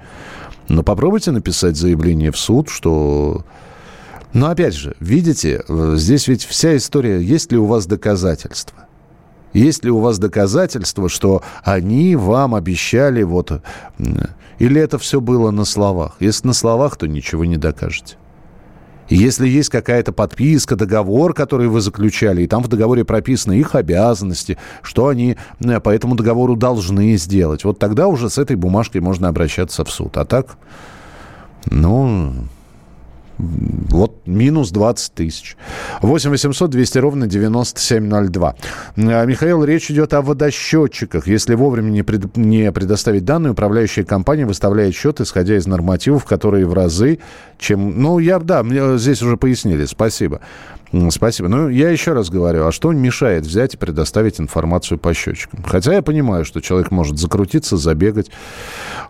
Но 0.69 0.83
попробуйте 0.83 1.31
написать 1.31 1.75
заявление 1.75 2.31
в 2.31 2.37
суд, 2.37 2.69
что... 2.69 3.43
Но 4.31 4.49
опять 4.49 4.73
же, 4.73 4.95
видите, 5.01 5.63
э, 5.67 5.93
здесь 5.97 6.29
ведь 6.29 6.45
вся 6.45 6.77
история, 6.77 7.21
есть 7.21 7.51
ли 7.51 7.57
у 7.57 7.65
вас 7.65 7.85
доказательства? 7.85 8.86
Есть 9.57 9.83
ли 9.83 9.89
у 9.89 9.99
вас 9.99 10.19
доказательства, 10.19 11.09
что 11.09 11.41
они 11.63 12.15
вам 12.15 12.53
обещали 12.53 13.23
вот... 13.23 13.63
Или 14.59 14.79
это 14.79 14.99
все 14.99 15.19
было 15.19 15.49
на 15.49 15.65
словах? 15.65 16.17
Если 16.19 16.45
на 16.45 16.53
словах, 16.53 16.95
то 16.95 17.07
ничего 17.07 17.43
не 17.43 17.57
докажете. 17.57 18.17
если 19.09 19.47
есть 19.47 19.69
какая-то 19.69 20.11
подписка, 20.11 20.75
договор, 20.75 21.33
который 21.33 21.67
вы 21.67 21.81
заключали, 21.81 22.43
и 22.43 22.47
там 22.47 22.63
в 22.63 22.67
договоре 22.67 23.05
прописаны 23.05 23.53
их 23.53 23.75
обязанности, 23.75 24.57
что 24.81 25.07
они 25.07 25.37
по 25.83 25.89
этому 25.89 26.15
договору 26.15 26.55
должны 26.55 27.15
сделать, 27.17 27.63
вот 27.63 27.79
тогда 27.79 28.07
уже 28.07 28.29
с 28.29 28.37
этой 28.37 28.55
бумажкой 28.55 29.01
можно 29.01 29.27
обращаться 29.27 29.83
в 29.83 29.89
суд. 29.89 30.17
А 30.17 30.25
так, 30.25 30.57
ну, 31.69 32.33
вот 33.37 34.25
минус 34.25 34.71
20 34.71 35.13
тысяч. 35.13 35.57
8 36.01 36.29
800 36.29 36.69
200 36.69 36.97
ровно 36.97 37.27
9702. 37.27 38.55
А, 38.97 39.25
Михаил, 39.25 39.63
речь 39.63 39.91
идет 39.91 40.13
о 40.13 40.21
водосчетчиках. 40.21 41.27
Если 41.27 41.55
вовремя 41.55 41.89
не, 41.89 42.03
пред, 42.03 42.35
не 42.35 42.71
предоставить 42.71 43.25
данные, 43.25 43.51
управляющая 43.51 44.03
компания 44.03 44.45
выставляет 44.45 44.95
счет, 44.95 45.21
исходя 45.21 45.55
из 45.55 45.67
нормативов, 45.67 46.25
которые 46.25 46.65
в 46.65 46.73
разы, 46.73 47.19
чем... 47.59 48.01
Ну, 48.01 48.19
я, 48.19 48.39
да, 48.39 48.63
мне 48.63 48.97
здесь 48.97 49.21
уже 49.21 49.37
пояснили. 49.37 49.85
Спасибо. 49.85 50.41
Спасибо. 51.09 51.49
Ну, 51.49 51.69
я 51.69 51.89
еще 51.89 52.13
раз 52.13 52.29
говорю, 52.29 52.65
а 52.65 52.71
что 52.71 52.91
мешает 52.91 53.45
взять 53.45 53.73
и 53.73 53.77
предоставить 53.77 54.39
информацию 54.39 54.97
по 54.97 55.13
счетчикам? 55.13 55.63
Хотя 55.63 55.93
я 55.93 56.01
понимаю, 56.01 56.45
что 56.45 56.61
человек 56.61 56.91
может 56.91 57.17
закрутиться, 57.17 57.77
забегать. 57.77 58.31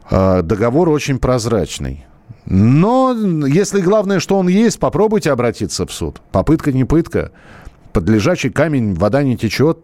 А, 0.10 0.42
договор 0.42 0.90
очень 0.90 1.20
прозрачный. 1.20 2.06
Но 2.46 3.14
если 3.48 3.82
главное, 3.82 4.20
что 4.20 4.38
он 4.38 4.48
есть, 4.48 4.80
попробуйте 4.80 5.32
обратиться 5.32 5.86
в 5.86 5.92
суд. 5.92 6.22
Попытка 6.32 6.72
не 6.72 6.86
пытка. 6.86 7.32
Под 7.94 8.08
лежачий 8.08 8.50
камень 8.50 8.94
вода 8.94 9.24
не 9.24 9.38
течет. 9.38 9.80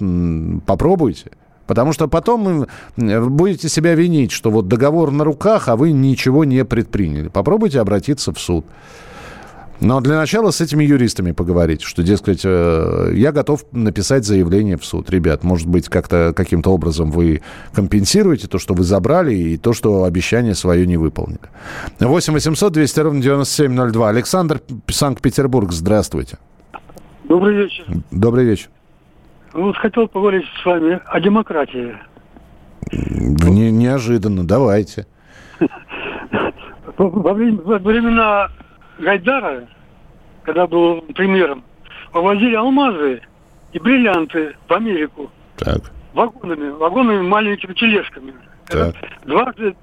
Попробуйте. 0.66 1.32
Потому 1.68 1.94
что 1.94 2.08
потом 2.08 2.68
вы 2.98 3.30
будете 3.30 3.70
себя 3.70 3.96
винить, 3.96 4.32
что 4.32 4.52
вот 4.52 4.68
договор 4.68 5.12
на 5.12 5.24
руках, 5.24 5.70
а 5.70 5.76
вы 5.76 5.92
ничего 5.92 6.44
не 6.44 6.66
предприняли. 6.66 7.30
Попробуйте 7.30 7.80
обратиться 7.80 8.34
в 8.34 8.40
суд. 8.40 8.66
Но 9.80 10.00
для 10.02 10.16
начала 10.18 10.52
с 10.52 10.62
этими 10.62 10.84
юристами 10.84 11.32
поговорить, 11.32 11.82
что, 11.82 12.04
дескать, 12.04 12.42
э, 12.46 13.12
я 13.16 13.32
готов 13.32 13.66
написать 13.72 14.24
заявление 14.24 14.78
в 14.78 14.86
суд. 14.86 15.10
Ребят, 15.10 15.44
может 15.44 15.68
быть, 15.68 15.90
как-то 15.90 16.34
каким-то 16.36 16.72
образом 16.72 17.12
вы 17.12 17.42
компенсируете 17.74 18.48
то, 18.48 18.60
что 18.60 18.74
вы 18.74 18.84
забрали, 18.84 19.34
и 19.34 19.58
то, 19.58 19.74
что 19.74 20.06
обещание 20.06 20.56
свое 20.56 20.88
не 20.88 20.98
выполнили. 20.98 21.42
8 22.00 22.34
800 22.34 22.72
200 22.72 23.00
ровно 23.00 23.22
9702. 23.22 24.10
Александр, 24.10 24.62
Санкт-Петербург, 24.88 25.72
здравствуйте. 25.72 26.38
Добрый 27.26 27.56
вечер. 27.56 27.86
Добрый 28.12 28.46
вечер. 28.46 28.70
Вот 29.54 29.76
хотел 29.78 30.08
поговорить 30.08 30.46
с 30.62 30.66
вами 30.66 31.00
о 31.06 31.20
демократии. 31.20 31.96
Не, 32.92 33.72
неожиданно, 33.72 34.46
давайте. 34.46 35.08
Во 36.98 37.34
времена 37.34 38.50
Гайдара, 39.00 39.68
когда 40.44 40.68
был 40.68 41.02
премьером, 41.14 41.64
повозили 42.12 42.56
алмазы 42.56 43.22
и 43.72 43.80
бриллианты 43.80 44.56
в 44.68 44.74
Америку. 44.74 45.32
Так. 45.58 45.92
Вагонами, 46.14 46.70
вагонами 46.70 47.22
маленькими 47.22 47.74
тележками. 47.74 48.34
Так. 48.68 48.96
Дважды 49.26 49.76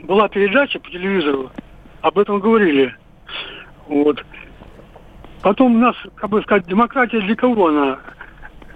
была 0.00 0.28
передача 0.28 0.80
по 0.80 0.90
телевизору, 0.90 1.50
об 2.00 2.18
этом 2.18 2.40
говорили. 2.40 2.94
Вот. 3.86 4.24
Потом 5.42 5.76
у 5.76 5.78
нас, 5.78 5.94
как 6.16 6.30
бы 6.30 6.42
сказать, 6.42 6.66
демократия 6.66 7.20
для 7.20 7.36
кого 7.36 7.68
она? 7.68 7.98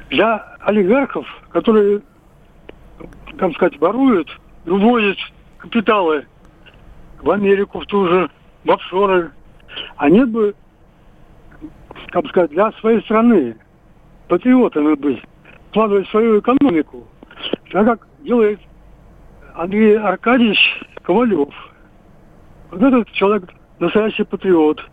Для 0.09 0.37
олигархов, 0.61 1.26
которые, 1.50 2.03
как 3.38 3.53
сказать, 3.55 3.79
воруют, 3.81 4.29
увозят 4.66 5.18
капиталы 5.59 6.26
в 7.20 7.31
Америку 7.31 7.81
в 7.81 7.87
ту 7.87 8.07
же, 8.07 8.31
в 8.64 8.70
офшоры, 8.70 9.33
они 9.96 10.24
бы, 10.24 10.54
как 12.09 12.26
сказать, 12.28 12.50
для 12.50 12.72
своей 12.72 13.00
страны 13.02 13.56
патриотами 14.28 14.94
быть, 14.94 15.22
вкладывать 15.70 16.09
свою 16.09 16.40
экономику, 16.40 17.06
так 17.70 17.87
как 17.87 18.09
делает 18.20 18.61
Андрей 19.54 19.98
Аркадьевич 19.98 20.59
Ковалев. 21.02 21.54
Вот 22.70 22.83
этот 22.83 23.11
человек 23.12 23.50
настоящий 23.78 24.24
патриот– 24.24 24.85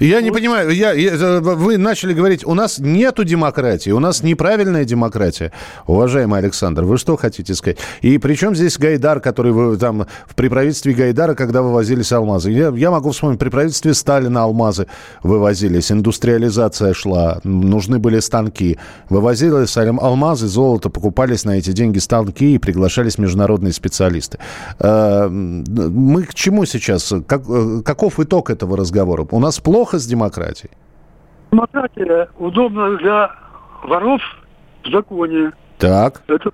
я 0.00 0.20
не 0.20 0.30
понимаю, 0.30 0.70
я, 0.70 0.92
я, 0.92 1.40
вы 1.40 1.78
начали 1.78 2.12
говорить, 2.12 2.44
у 2.46 2.54
нас 2.54 2.78
нету 2.78 3.24
демократии, 3.24 3.90
у 3.90 4.00
нас 4.00 4.22
неправильная 4.22 4.84
демократия. 4.84 5.52
Уважаемый 5.86 6.38
Александр, 6.38 6.84
вы 6.84 6.98
что 6.98 7.16
хотите 7.16 7.54
сказать? 7.54 7.78
И 8.00 8.18
причем 8.18 8.54
здесь 8.54 8.78
Гайдар, 8.78 9.20
который 9.20 9.52
вы 9.52 9.76
там 9.76 10.06
при 10.34 10.48
правительстве 10.48 10.94
Гайдара, 10.94 11.34
когда 11.34 11.62
вывозились 11.62 12.12
алмазы. 12.12 12.50
Я, 12.50 12.68
я 12.68 12.90
могу 12.90 13.10
вспомнить, 13.10 13.38
при 13.38 13.48
правительстве 13.48 13.94
Сталина 13.94 14.42
алмазы 14.42 14.86
вывозились, 15.22 15.92
индустриализация 15.92 16.94
шла, 16.94 17.40
нужны 17.44 17.98
были 17.98 18.20
станки. 18.20 18.78
Вывозились 19.08 19.76
алмазы, 19.76 20.46
золото, 20.46 20.90
покупались 20.90 21.44
на 21.44 21.58
эти 21.58 21.72
деньги 21.72 21.98
станки 21.98 22.54
и 22.54 22.58
приглашались 22.58 23.18
международные 23.18 23.72
специалисты. 23.72 24.38
Э, 24.78 25.28
мы 25.28 26.24
к 26.24 26.34
чему 26.34 26.64
сейчас? 26.64 27.12
Как, 27.26 27.42
э, 27.48 27.82
каков 27.84 28.20
итог 28.20 28.50
этого 28.50 28.76
разговора? 28.76 29.26
У 29.30 29.40
нас 29.40 29.60
плохо 29.60 29.83
с 29.92 30.06
демократией? 30.06 30.72
Демократия 31.52 32.28
удобна 32.38 32.96
для 32.96 33.30
воров 33.84 34.20
в 34.84 34.90
законе. 34.90 35.52
Так. 35.78 36.22
Это, 36.26 36.50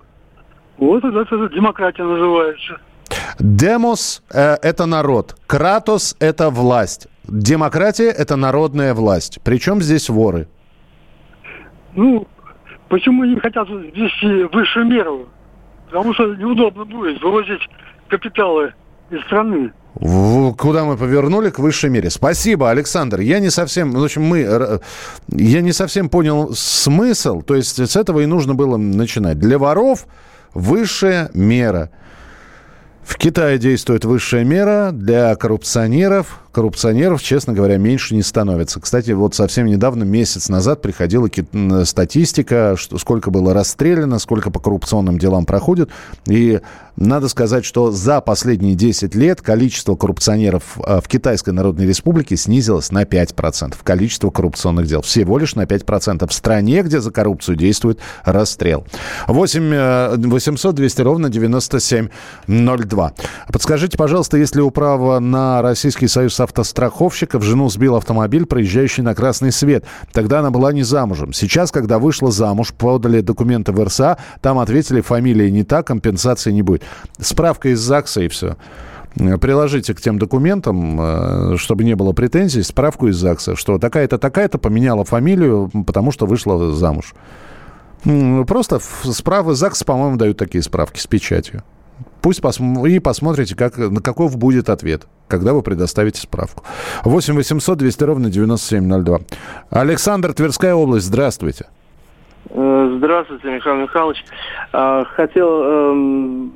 вот 0.78 1.04
это, 1.04 1.20
это 1.20 1.48
демократия 1.54 2.04
называется. 2.04 2.80
Демос 3.38 4.22
э,– 4.32 4.56
это 4.62 4.86
народ, 4.86 5.36
кратос– 5.46 6.16
это 6.20 6.50
власть, 6.50 7.08
демократия– 7.24 8.10
это 8.18 8.36
народная 8.36 8.94
власть. 8.94 9.40
Причем 9.42 9.80
здесь 9.80 10.08
воры? 10.08 10.46
Ну, 11.94 12.26
почему 12.88 13.24
не 13.24 13.40
хотят 13.40 13.68
ввести 13.68 14.44
высшую 14.54 14.86
меру? 14.86 15.28
Потому 15.86 16.14
что 16.14 16.34
неудобно 16.34 16.84
будет 16.84 17.20
вывозить 17.22 17.68
капиталы 18.08 18.74
из 19.10 19.20
страны. 19.26 19.72
Куда 19.94 20.84
мы 20.84 20.96
повернули? 20.96 21.50
К 21.50 21.58
высшей 21.58 21.90
мере. 21.90 22.10
Спасибо, 22.10 22.70
Александр. 22.70 23.20
Я 23.20 23.40
не 23.40 23.50
совсем, 23.50 23.92
в 23.92 24.02
общем, 24.02 24.22
мы, 24.22 24.80
я 25.28 25.60
не 25.60 25.72
совсем 25.72 26.08
понял 26.08 26.52
смысл. 26.54 27.42
То 27.42 27.56
есть 27.56 27.78
с 27.78 27.96
этого 27.96 28.20
и 28.20 28.26
нужно 28.26 28.54
было 28.54 28.76
начинать. 28.76 29.38
Для 29.38 29.58
воров 29.58 30.06
высшая 30.54 31.30
мера. 31.34 31.90
В 33.02 33.16
Китае 33.16 33.58
действует 33.58 34.04
высшая 34.04 34.44
мера, 34.44 34.90
для 34.92 35.34
коррупционеров 35.34 36.40
коррупционеров, 36.52 37.22
честно 37.22 37.52
говоря, 37.52 37.76
меньше 37.76 38.14
не 38.14 38.22
становится. 38.22 38.80
Кстати, 38.80 39.12
вот 39.12 39.34
совсем 39.34 39.66
недавно, 39.66 40.04
месяц 40.04 40.48
назад, 40.48 40.82
приходила 40.82 41.28
статистика, 41.84 42.74
что 42.76 42.98
сколько 42.98 43.30
было 43.30 43.54
расстреляно, 43.54 44.18
сколько 44.18 44.50
по 44.50 44.60
коррупционным 44.60 45.18
делам 45.18 45.46
проходит. 45.46 45.90
И 46.26 46.60
надо 46.96 47.28
сказать, 47.28 47.64
что 47.64 47.90
за 47.90 48.20
последние 48.20 48.74
10 48.74 49.14
лет 49.14 49.40
количество 49.40 49.94
коррупционеров 49.96 50.78
а, 50.84 51.00
в 51.00 51.08
Китайской 51.08 51.50
Народной 51.50 51.86
Республике 51.86 52.36
снизилось 52.36 52.90
на 52.90 53.04
5%. 53.04 53.74
Количество 53.82 54.30
коррупционных 54.30 54.86
дел. 54.86 55.00
Всего 55.00 55.38
лишь 55.38 55.54
на 55.54 55.62
5%. 55.62 56.28
В 56.28 56.32
стране, 56.32 56.82
где 56.82 57.00
за 57.00 57.10
коррупцию 57.10 57.56
действует 57.56 58.00
расстрел. 58.24 58.86
8 59.28 60.28
800 60.28 60.74
200 60.74 61.02
ровно 61.02 61.28
9702. 61.30 63.12
Подскажите, 63.52 63.96
пожалуйста, 63.96 64.36
есть 64.36 64.54
ли 64.56 64.62
управа 64.62 65.20
на 65.20 65.62
Российский 65.62 66.08
союз 66.08 66.39
автостраховщиков? 66.40 67.42
Жену 67.42 67.68
сбил 67.68 67.96
автомобиль, 67.96 68.46
проезжающий 68.46 69.02
на 69.02 69.14
красный 69.14 69.52
свет. 69.52 69.84
Тогда 70.12 70.40
она 70.40 70.50
была 70.50 70.72
не 70.72 70.82
замужем. 70.82 71.32
Сейчас, 71.32 71.70
когда 71.70 71.98
вышла 71.98 72.30
замуж, 72.30 72.72
подали 72.76 73.20
документы 73.20 73.72
в 73.72 73.84
РСА, 73.84 74.18
там 74.40 74.58
ответили, 74.58 75.00
фамилия 75.00 75.50
не 75.50 75.64
та, 75.64 75.82
компенсации 75.82 76.52
не 76.52 76.62
будет. 76.62 76.82
Справка 77.18 77.70
из 77.70 77.80
ЗАГСа 77.80 78.22
и 78.22 78.28
все 78.28 78.56
приложите 79.40 79.94
к 79.94 80.00
тем 80.00 80.18
документам, 80.18 81.00
э, 81.00 81.56
чтобы 81.56 81.84
не 81.84 81.94
было 81.94 82.12
претензий, 82.12 82.62
справку 82.62 83.08
из 83.08 83.16
ЗАГСа, 83.16 83.56
что 83.56 83.78
такая-то, 83.78 84.18
такая-то 84.18 84.58
поменяла 84.58 85.04
фамилию, 85.04 85.70
потому 85.84 86.12
что 86.12 86.26
вышла 86.26 86.72
замуж. 86.72 87.14
Просто 88.46 88.80
справы 89.04 89.54
ЗАГС, 89.54 89.84
по-моему, 89.84 90.16
дают 90.16 90.38
такие 90.38 90.62
справки 90.62 90.98
с 90.98 91.06
печатью. 91.06 91.62
Пусть 92.22 92.42
пос... 92.42 92.60
и 92.60 92.98
посмотрите, 92.98 93.56
как, 93.56 93.76
на 93.78 94.00
каков 94.00 94.36
будет 94.36 94.68
ответ, 94.68 95.06
когда 95.28 95.52
вы 95.52 95.62
предоставите 95.62 96.20
справку. 96.20 96.64
8 97.04 97.34
800 97.34 97.78
200 97.78 98.04
ровно 98.04 98.30
9702. 98.30 99.18
Александр, 99.70 100.32
Тверская 100.32 100.74
область, 100.74 101.06
здравствуйте. 101.06 101.66
Э, 102.50 102.94
здравствуйте, 102.96 103.48
Михаил 103.48 103.76
Михайлович. 103.76 104.24
А, 104.72 105.04
хотел 105.04 105.62
эм, 105.62 106.52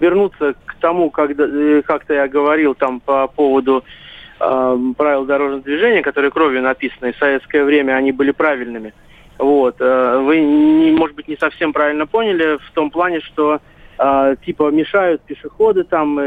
вернуться 0.00 0.54
к 0.64 0.74
тому, 0.80 1.10
когда 1.10 1.44
э, 1.46 1.82
как-то 1.82 2.14
я 2.14 2.28
говорил 2.28 2.74
там 2.74 3.00
по 3.00 3.26
поводу 3.28 3.84
эм, 4.40 4.94
правил 4.94 5.24
дорожного 5.24 5.62
движения, 5.62 6.02
которые 6.02 6.30
кровью 6.30 6.62
написаны. 6.62 7.12
В 7.12 7.18
советское 7.18 7.64
время 7.64 7.92
они 7.94 8.12
были 8.12 8.32
правильными. 8.32 8.92
Вот. 9.38 9.76
Э, 9.80 10.18
вы, 10.18 10.94
может 10.96 11.16
быть, 11.16 11.28
не 11.28 11.36
совсем 11.36 11.72
правильно 11.72 12.06
поняли 12.06 12.58
в 12.58 12.70
том 12.72 12.90
плане, 12.90 13.20
что 13.20 13.60
типа 14.44 14.70
мешают 14.70 15.22
пешеходы, 15.22 15.84
там, 15.84 16.18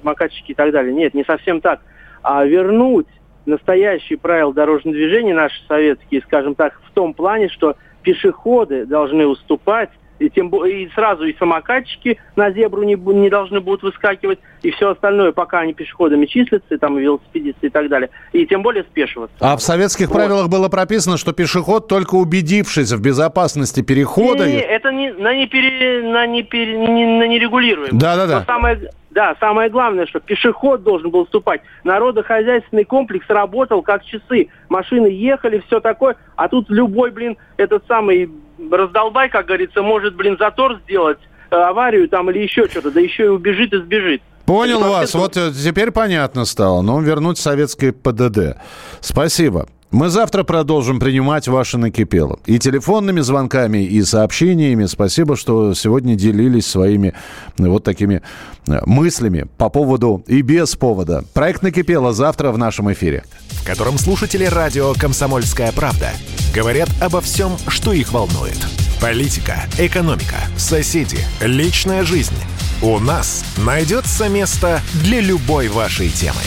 самокатчики 0.00 0.52
и 0.52 0.54
так 0.54 0.72
далее. 0.72 0.94
Нет, 0.94 1.12
не 1.12 1.24
совсем 1.24 1.60
так. 1.60 1.80
А 2.22 2.44
вернуть 2.44 3.06
настоящие 3.46 4.18
правила 4.18 4.54
дорожного 4.54 4.96
движения, 4.96 5.34
наши 5.34 5.62
советские, 5.66 6.22
скажем 6.22 6.54
так, 6.54 6.80
в 6.82 6.90
том 6.92 7.12
плане, 7.12 7.48
что 7.48 7.76
пешеходы 8.02 8.86
должны 8.86 9.26
уступать, 9.26 9.90
и, 10.24 10.30
тем, 10.30 10.48
и 10.64 10.88
сразу 10.94 11.24
и 11.24 11.36
самокатчики 11.36 12.18
на 12.36 12.50
зебру 12.50 12.82
не, 12.82 12.94
не 12.94 13.30
должны 13.30 13.60
будут 13.60 13.82
выскакивать, 13.82 14.38
и 14.62 14.70
все 14.70 14.90
остальное, 14.90 15.32
пока 15.32 15.60
они 15.60 15.74
пешеходами 15.74 16.26
числятся, 16.26 16.74
и 16.74 16.78
там 16.78 16.96
велосипедисты 16.96 17.66
и 17.66 17.70
так 17.70 17.88
далее, 17.88 18.10
и 18.32 18.46
тем 18.46 18.62
более 18.62 18.84
спешиваться. 18.84 19.36
А 19.40 19.56
в 19.56 19.62
советских 19.62 20.08
вот. 20.08 20.14
правилах 20.14 20.48
было 20.48 20.68
прописано, 20.68 21.16
что 21.16 21.32
пешеход, 21.32 21.88
только 21.88 22.14
убедившись 22.14 22.92
в 22.92 23.00
безопасности 23.00 23.82
перехода... 23.82 24.46
Не, 24.46 24.54
не, 24.54 24.60
это 24.60 24.92
не, 24.92 25.12
на, 25.12 25.34
не 25.34 25.46
пере, 25.46 26.02
на, 26.02 26.26
не 26.26 26.42
пере, 26.42 26.78
не, 26.78 27.06
на 27.06 27.26
нерегулируемое. 27.26 27.90
Да-да-да. 27.92 28.44
Самое, 28.46 28.90
да, 29.10 29.36
самое 29.38 29.70
главное, 29.70 30.06
что 30.06 30.20
пешеход 30.20 30.82
должен 30.82 31.10
был 31.10 31.24
вступать. 31.24 31.60
Народохозяйственный 31.84 32.84
комплекс 32.84 33.26
работал 33.28 33.82
как 33.82 34.04
часы. 34.04 34.48
Машины 34.68 35.06
ехали, 35.06 35.62
все 35.66 35.80
такое. 35.80 36.16
А 36.36 36.48
тут 36.48 36.68
любой, 36.68 37.10
блин, 37.10 37.36
этот 37.56 37.86
самый 37.86 38.28
раздолбай, 38.70 39.28
как 39.28 39.46
говорится, 39.46 39.82
может, 39.82 40.14
блин, 40.14 40.36
затор 40.38 40.80
сделать, 40.84 41.18
э, 41.50 41.56
аварию 41.56 42.08
там 42.08 42.30
или 42.30 42.40
еще 42.40 42.68
что-то, 42.68 42.90
да 42.90 43.00
еще 43.00 43.24
и 43.24 43.28
убежит 43.28 43.72
и 43.72 43.78
сбежит. 43.78 44.22
Понял 44.46 44.80
вас. 44.80 45.14
Вот 45.14 45.36
э, 45.36 45.52
теперь 45.52 45.90
понятно 45.90 46.44
стало. 46.44 46.82
Но 46.82 47.00
вернуть 47.00 47.38
советское 47.38 47.92
ПДД. 47.92 48.58
Спасибо. 49.00 49.66
Мы 49.94 50.08
завтра 50.08 50.42
продолжим 50.42 50.98
принимать 50.98 51.46
ваши 51.46 51.78
накипело. 51.78 52.40
И 52.46 52.58
телефонными 52.58 53.20
звонками, 53.20 53.84
и 53.84 54.02
сообщениями. 54.02 54.86
Спасибо, 54.86 55.36
что 55.36 55.72
сегодня 55.72 56.16
делились 56.16 56.66
своими 56.66 57.14
э, 57.58 57.68
вот 57.68 57.84
такими 57.84 58.20
э, 58.66 58.80
мыслями 58.86 59.46
по 59.56 59.68
поводу 59.68 60.24
и 60.26 60.42
без 60.42 60.74
повода. 60.74 61.22
Проект 61.32 61.62
накипело 61.62 62.12
завтра 62.12 62.50
в 62.50 62.58
нашем 62.58 62.92
эфире. 62.92 63.22
В 63.50 63.64
котором 63.64 63.96
слушатели 63.96 64.46
радио 64.46 64.94
«Комсомольская 64.94 65.70
правда» 65.70 66.10
говорят 66.52 66.88
обо 67.00 67.20
всем, 67.20 67.52
что 67.68 67.92
их 67.92 68.12
волнует. 68.12 68.58
Политика, 69.00 69.62
экономика, 69.78 70.38
соседи, 70.56 71.18
личная 71.40 72.02
жизнь. 72.02 72.34
У 72.82 72.98
нас 72.98 73.44
найдется 73.58 74.28
место 74.28 74.80
для 75.04 75.20
любой 75.20 75.68
вашей 75.68 76.08
темы. 76.08 76.42